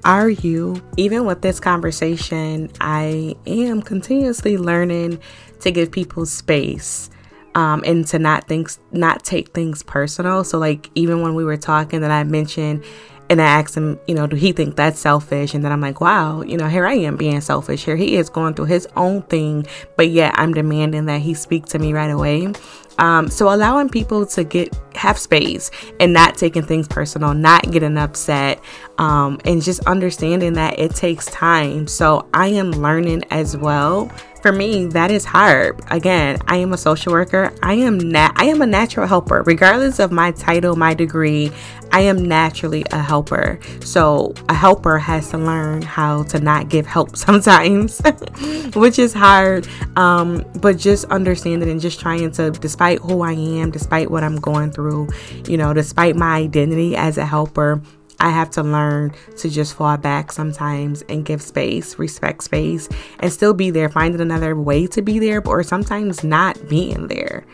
are 0.07 0.31
you? 0.31 0.81
Even 0.97 1.27
with 1.27 1.43
this 1.43 1.59
conversation, 1.59 2.71
I 2.81 3.35
am 3.45 3.83
continuously 3.83 4.57
learning 4.57 5.19
to 5.61 5.71
give 5.73 5.91
people 5.91 6.25
space. 6.25 7.11
Um, 7.57 7.83
and 7.87 8.07
to 8.09 8.19
not 8.19 8.47
think, 8.49 8.71
not 8.93 9.25
take 9.25 9.49
things 9.55 9.83
personal. 9.83 10.45
So, 10.45 10.59
like, 10.59 10.91
even 10.95 11.23
when 11.23 11.35
we 11.35 11.43
were 11.43 11.57
talking, 11.57 12.03
that 12.03 12.11
I 12.11 12.23
mentioned, 12.23 12.85
and 13.29 13.41
I 13.41 13.47
asked 13.47 13.77
him, 13.77 13.99
you 14.07 14.15
know, 14.15 14.27
do 14.27 14.37
he 14.37 14.53
think 14.53 14.77
that's 14.77 14.99
selfish? 14.99 15.55
And 15.55 15.65
then 15.65 15.73
I'm 15.73 15.81
like, 15.81 16.01
wow, 16.01 16.43
you 16.43 16.57
know, 16.57 16.69
here 16.69 16.87
I 16.87 16.95
am 16.95 17.17
being 17.17 17.41
selfish. 17.41 17.85
Here 17.85 17.97
he 17.97 18.17
is 18.17 18.29
going 18.29 18.55
through 18.55 18.67
his 18.67 18.87
own 18.97 19.23
thing, 19.23 19.67
but 19.97 20.11
yet 20.11 20.35
I'm 20.37 20.55
demanding 20.55 21.07
that 21.07 21.21
he 21.21 21.35
speak 21.35 21.67
to 21.67 21.79
me 21.79 21.93
right 21.93 22.11
away. 22.11 22.53
Um, 22.99 23.29
so 23.29 23.53
allowing 23.53 23.91
people 23.91 24.25
to 24.27 24.45
get 24.45 24.75
have 24.95 25.19
space 25.19 25.71
and 26.01 26.13
not 26.13 26.39
taking 26.39 26.63
things 26.63 26.89
personal, 26.89 27.35
not 27.35 27.71
getting 27.71 27.99
upset, 27.99 28.63
um, 28.99 29.39
and 29.45 29.63
just 29.63 29.81
understanding 29.87 30.55
that 30.55 30.79
it 30.79 30.95
takes 30.95 31.27
time. 31.27 31.87
So 31.87 32.27
I 32.33 32.49
am 32.49 32.71
learning 32.71 33.25
as 33.31 33.57
well. 33.57 34.11
For 34.47 34.53
me, 34.53 34.87
that 34.87 35.11
is 35.11 35.25
hard. 35.25 35.81
Again, 35.91 36.39
I 36.47 36.59
am 36.59 36.73
a 36.73 36.77
social 36.77 37.13
worker. 37.13 37.53
I 37.65 37.75
am 37.75 37.99
nat- 37.99 38.35
I 38.37 38.45
am 38.45 38.63
a 38.63 38.67
natural 38.67 39.09
helper, 39.09 39.43
regardless 39.45 39.99
of 39.99 40.13
my 40.13 40.31
title, 40.31 40.77
my 40.77 40.95
degree. 40.95 41.51
I 41.91 42.03
am 42.03 42.25
naturally 42.25 42.85
a 42.93 43.03
helper. 43.03 43.59
So 43.81 44.35
a 44.49 44.55
helper 44.55 44.99
has 44.99 45.31
to 45.31 45.39
learn 45.39 45.83
how 45.83 46.23
to 46.25 46.39
not 46.39 46.69
give 46.69 46.87
help 46.87 47.17
sometimes, 47.27 48.01
which 48.77 49.01
is 49.01 49.13
hard. 49.13 49.67
Um, 49.97 50.45
but 50.61 50.79
just 50.79 51.07
understanding 51.07 51.69
and 51.69 51.81
just 51.81 51.99
trying 51.99 52.31
to, 52.31 52.53
despite 52.53 53.01
who 53.01 53.23
I 53.23 53.33
am, 53.33 53.73
despite 53.73 54.13
what 54.13 54.23
I'm 54.23 54.37
going 54.37 54.71
through, 54.71 55.09
you 55.49 55.57
know, 55.57 55.75
despite 55.75 56.15
my 56.15 56.37
identity 56.37 56.95
as 56.95 57.19
a 57.19 57.27
helper, 57.27 57.83
I 58.21 58.31
have 58.31 58.51
to 58.51 58.63
learn 58.63 59.13
to 59.39 59.51
just 59.51 59.75
fall 59.75 59.97
back 59.97 60.33
sometimes 60.33 61.03
and 61.09 61.25
give 61.25 61.43
space, 61.43 61.99
respect 61.99 62.45
space, 62.45 62.89
and 63.21 63.33
still 63.33 63.55
be 63.55 63.71
there, 63.71 63.89
finding 63.89 64.21
another 64.21 64.57
way 64.57 64.87
to 64.89 65.03
be 65.03 65.19
there, 65.19 65.47
or 65.47 65.63
sometimes 65.63 66.25
not 66.25 66.69
being 66.69 67.09
there. 67.09 67.45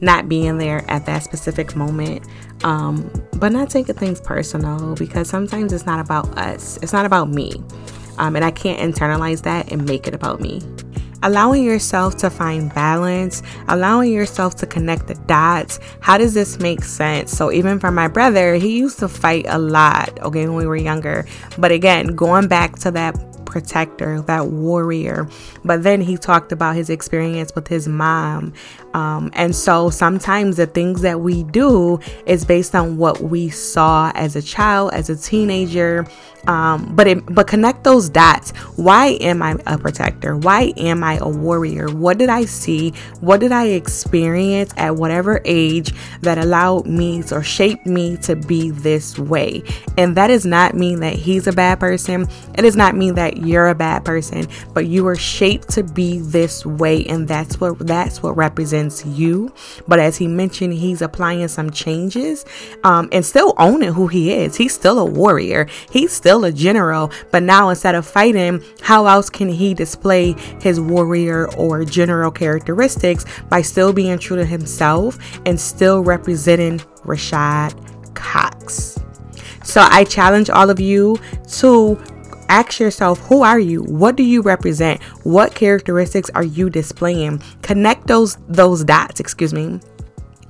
Not 0.00 0.28
being 0.28 0.58
there 0.58 0.84
at 0.90 1.06
that 1.06 1.22
specific 1.22 1.76
moment, 1.76 2.26
um, 2.64 3.08
but 3.34 3.52
not 3.52 3.70
taking 3.70 3.94
things 3.94 4.20
personal 4.20 4.96
because 4.96 5.28
sometimes 5.28 5.72
it's 5.72 5.86
not 5.86 6.00
about 6.00 6.26
us, 6.36 6.76
it's 6.82 6.92
not 6.92 7.06
about 7.06 7.28
me. 7.28 7.62
Um, 8.18 8.34
and 8.34 8.44
I 8.44 8.50
can't 8.50 8.80
internalize 8.80 9.42
that 9.42 9.70
and 9.70 9.84
make 9.84 10.08
it 10.08 10.14
about 10.14 10.40
me 10.40 10.60
allowing 11.22 11.64
yourself 11.64 12.16
to 12.18 12.30
find 12.30 12.72
balance, 12.74 13.42
allowing 13.68 14.12
yourself 14.12 14.54
to 14.56 14.66
connect 14.66 15.06
the 15.06 15.14
dots. 15.26 15.80
How 16.00 16.18
does 16.18 16.34
this 16.34 16.58
make 16.58 16.84
sense? 16.84 17.30
So, 17.30 17.52
even 17.52 17.78
for 17.78 17.90
my 17.90 18.08
brother, 18.08 18.54
he 18.54 18.78
used 18.78 18.98
to 19.00 19.08
fight 19.08 19.46
a 19.48 19.58
lot, 19.58 20.18
okay, 20.20 20.46
when 20.46 20.56
we 20.56 20.66
were 20.66 20.76
younger. 20.76 21.26
But 21.58 21.72
again, 21.72 22.08
going 22.14 22.48
back 22.48 22.78
to 22.80 22.90
that 22.92 23.16
protector, 23.52 24.22
that 24.22 24.46
warrior. 24.46 25.28
But 25.62 25.82
then 25.82 26.00
he 26.00 26.16
talked 26.16 26.52
about 26.52 26.74
his 26.74 26.88
experience 26.88 27.54
with 27.54 27.68
his 27.68 27.86
mom 27.86 28.54
Um, 28.94 29.30
and 29.34 29.54
so 29.54 29.90
sometimes 29.90 30.56
the 30.56 30.66
things 30.66 31.02
that 31.02 31.20
we 31.20 31.44
do 31.44 32.00
is 32.26 32.44
based 32.44 32.74
on 32.74 32.96
what 32.96 33.20
we 33.20 33.48
saw 33.48 34.12
as 34.14 34.36
a 34.36 34.42
child, 34.42 34.92
as 34.92 35.08
a 35.08 35.16
teenager, 35.16 36.06
um, 36.48 36.94
but 36.96 37.06
it, 37.06 37.26
but 37.34 37.46
connect 37.46 37.84
those 37.84 38.08
dots. 38.08 38.50
Why 38.76 39.18
am 39.20 39.42
I 39.42 39.56
a 39.66 39.78
protector? 39.78 40.36
Why 40.36 40.72
am 40.76 41.04
I 41.04 41.18
a 41.20 41.28
warrior? 41.28 41.88
What 41.88 42.18
did 42.18 42.28
I 42.28 42.46
see? 42.46 42.92
What 43.20 43.38
did 43.40 43.52
I 43.52 43.66
experience 43.66 44.72
at 44.76 44.96
whatever 44.96 45.40
age 45.44 45.92
that 46.22 46.38
allowed 46.38 46.86
me 46.86 47.22
or 47.30 47.42
shaped 47.42 47.86
me 47.86 48.16
to 48.18 48.34
be 48.34 48.70
this 48.70 49.18
way? 49.18 49.62
And 49.96 50.16
that 50.16 50.28
does 50.28 50.44
not 50.44 50.74
mean 50.74 50.98
that 51.00 51.14
he's 51.14 51.46
a 51.46 51.52
bad 51.52 51.78
person. 51.78 52.26
It 52.54 52.62
does 52.62 52.76
not 52.76 52.96
mean 52.96 53.14
that 53.14 53.36
you're 53.36 53.68
a 53.68 53.74
bad 53.74 54.04
person, 54.04 54.48
but 54.74 54.86
you 54.86 55.04
were 55.04 55.16
shaped 55.16 55.68
to 55.70 55.84
be 55.84 56.18
this 56.18 56.66
way, 56.66 57.04
and 57.06 57.28
that's 57.28 57.60
what 57.60 57.78
that's 57.86 58.22
what 58.22 58.36
represents 58.36 58.81
you. 58.90 59.52
But 59.86 60.00
as 60.00 60.16
he 60.16 60.26
mentioned, 60.26 60.74
he's 60.74 61.02
applying 61.02 61.46
some 61.48 61.70
changes 61.70 62.44
um, 62.82 63.08
and 63.12 63.24
still 63.24 63.54
owning 63.58 63.92
who 63.92 64.08
he 64.08 64.32
is. 64.32 64.56
He's 64.56 64.74
still 64.74 64.98
a 64.98 65.04
warrior. 65.04 65.68
He's 65.90 66.12
still 66.12 66.32
still 66.32 66.44
a 66.46 66.52
general, 66.52 67.10
but 67.30 67.42
now 67.42 67.68
instead 67.68 67.94
of 67.94 68.06
fighting, 68.06 68.62
how 68.80 69.04
else 69.04 69.28
can 69.28 69.50
he 69.50 69.74
display 69.74 70.32
his 70.62 70.80
warrior 70.80 71.46
or 71.56 71.84
general 71.84 72.30
characteristics 72.30 73.26
by 73.50 73.60
still 73.60 73.92
being 73.92 74.18
true 74.18 74.36
to 74.38 74.46
himself 74.46 75.18
and 75.44 75.60
still 75.60 76.02
representing 76.02 76.78
Rashad 77.04 77.74
Cox? 78.14 78.98
So 79.62 79.86
I 79.90 80.04
challenge 80.04 80.48
all 80.48 80.70
of 80.70 80.80
you 80.80 81.18
to 81.58 82.02
ask 82.52 82.78
yourself 82.78 83.18
who 83.20 83.42
are 83.42 83.58
you? 83.58 83.82
What 83.82 84.16
do 84.16 84.22
you 84.22 84.42
represent? 84.42 85.02
What 85.24 85.54
characteristics 85.54 86.30
are 86.34 86.44
you 86.44 86.68
displaying? 86.68 87.42
Connect 87.62 88.06
those 88.06 88.36
those 88.48 88.84
dots 88.84 89.20
excuse 89.20 89.54
me 89.54 89.80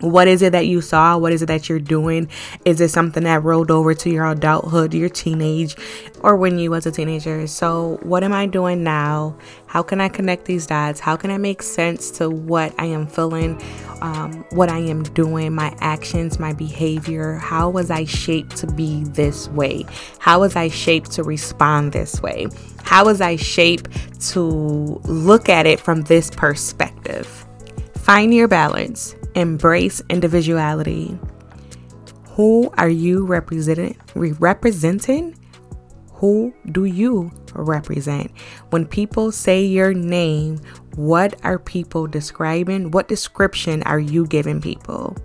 what 0.03 0.27
is 0.27 0.43
it 0.43 0.51
that 0.51 0.67
you 0.67 0.81
saw? 0.81 1.17
What 1.17 1.33
is 1.33 1.43
it 1.43 1.47
that 1.47 1.69
you're 1.69 1.79
doing? 1.79 2.29
Is 2.65 2.81
it 2.81 2.89
something 2.89 3.23
that 3.23 3.45
rolled 3.45 3.71
over 3.71 3.95
to 3.95 4.11
your 4.11 4.27
adulthood, 4.27 4.95
your 4.95 5.09
teenage, 5.09 5.77
or 6.21 6.37
when 6.37 6.59
you 6.59 6.71
was 6.73 6.87
a 6.87 6.91
teenager? 6.91 7.47
So, 7.47 7.99
what 8.03 8.25
am 8.25 8.33
I 8.33 8.47
doing 8.47 8.83
now? 8.83 9.37
How 9.67 9.83
can 9.83 10.01
I 10.01 10.09
connect 10.09 10.45
these 10.45 10.67
dots? 10.67 10.99
How 10.99 11.17
can 11.17 11.31
I 11.31 11.39
make 11.39 11.63
sense 11.63 12.11
to 12.13 12.29
what 12.29 12.75
I 12.79 12.87
am 12.87 13.07
feeling, 13.07 13.63
um, 14.03 14.45
what 14.51 14.69
I 14.69 14.79
am 14.79 15.05
doing, 15.05 15.55
my 15.55 15.75
actions, 15.79 16.41
my 16.41 16.53
behavior? 16.53 17.35
How 17.37 17.71
was 17.71 17.91
I 17.91 18.05
shaped 18.05 18.57
to 18.57 18.67
be 18.67 19.05
this 19.05 19.49
way? 19.51 19.87
How 20.19 20.41
was 20.41 20.57
I 20.57 20.69
shaped 20.69 21.13
to 21.13 21.23
respond 21.23 21.93
this 21.93 22.21
way? 22.21 22.49
How 22.83 23.05
was 23.05 23.21
I 23.21 23.37
shaped 23.37 23.89
to 24.33 24.41
look 24.43 25.49
at 25.49 25.67
it 25.67 25.79
from 25.79 26.03
this 26.03 26.29
perspective? 26.29 27.47
Find 27.95 28.35
your 28.35 28.49
balance 28.49 29.15
embrace 29.35 30.03
individuality. 30.09 31.19
Who 32.31 32.73
are 32.79 32.89
you 32.89 33.27
representing? 33.27 33.97
Representing? 34.15 35.39
Who 36.15 36.55
do 36.71 36.85
you 36.85 37.31
represent? 37.53 38.31
When 38.71 38.87
people 38.87 39.33
say 39.33 39.65
your 39.65 39.93
name, 39.93 40.61
what 40.95 41.39
are 41.45 41.59
people 41.59 42.07
describing? 42.07 42.91
What 42.91 43.09
description 43.09 43.83
are 43.83 43.99
you 43.99 44.27
giving 44.27 44.61
people? 44.61 45.17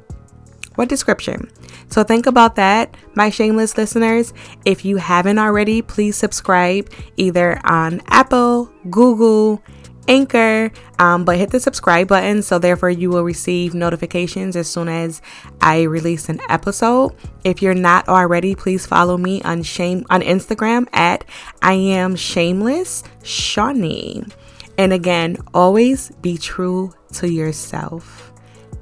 What 0.76 0.90
description? 0.90 1.50
So 1.90 2.04
think 2.04 2.28
about 2.28 2.56
that, 2.56 2.96
my 3.16 3.30
shameless 3.30 3.78
listeners. 3.78 4.34
If 4.66 4.86
you 4.86 4.98
haven't 4.98 5.40
already, 5.40 5.82
please 5.82 6.16
subscribe 6.16 6.90
either 7.16 7.60
on 7.64 8.02
Apple, 8.08 8.72
Google, 8.90 9.64
Anchor, 10.08 10.72
um, 11.00 11.26
but 11.26 11.38
hit 11.38 11.52
the 11.52 11.60
subscribe 11.60 12.08
button 12.08 12.42
so 12.42 12.60
therefore 12.60 12.90
you 12.90 13.10
will 13.10 13.24
receive 13.24 13.74
notifications 13.74 14.56
as 14.56 14.68
soon 14.68 14.88
as 14.88 15.22
I 15.62 15.84
release 15.84 16.30
an 16.30 16.40
episode. 16.50 17.16
If 17.44 17.62
you're 17.62 17.74
not 17.74 18.08
already, 18.08 18.56
please 18.56 18.86
follow 18.86 19.18
me 19.18 19.42
on 19.44 19.64
shame 19.64 20.06
on 20.10 20.22
Instagram 20.22 20.88
at 20.94 21.26
I 21.62 21.74
am 21.74 22.16
shameless 22.16 23.04
Shani. 23.22 24.32
And 24.78 24.94
again, 24.94 25.38
always 25.54 26.12
be 26.22 26.38
true 26.38 26.94
to 27.14 27.32
yourself. 27.32 28.32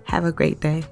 Have 0.05 0.25
a 0.25 0.31
great 0.31 0.59
day. 0.59 0.83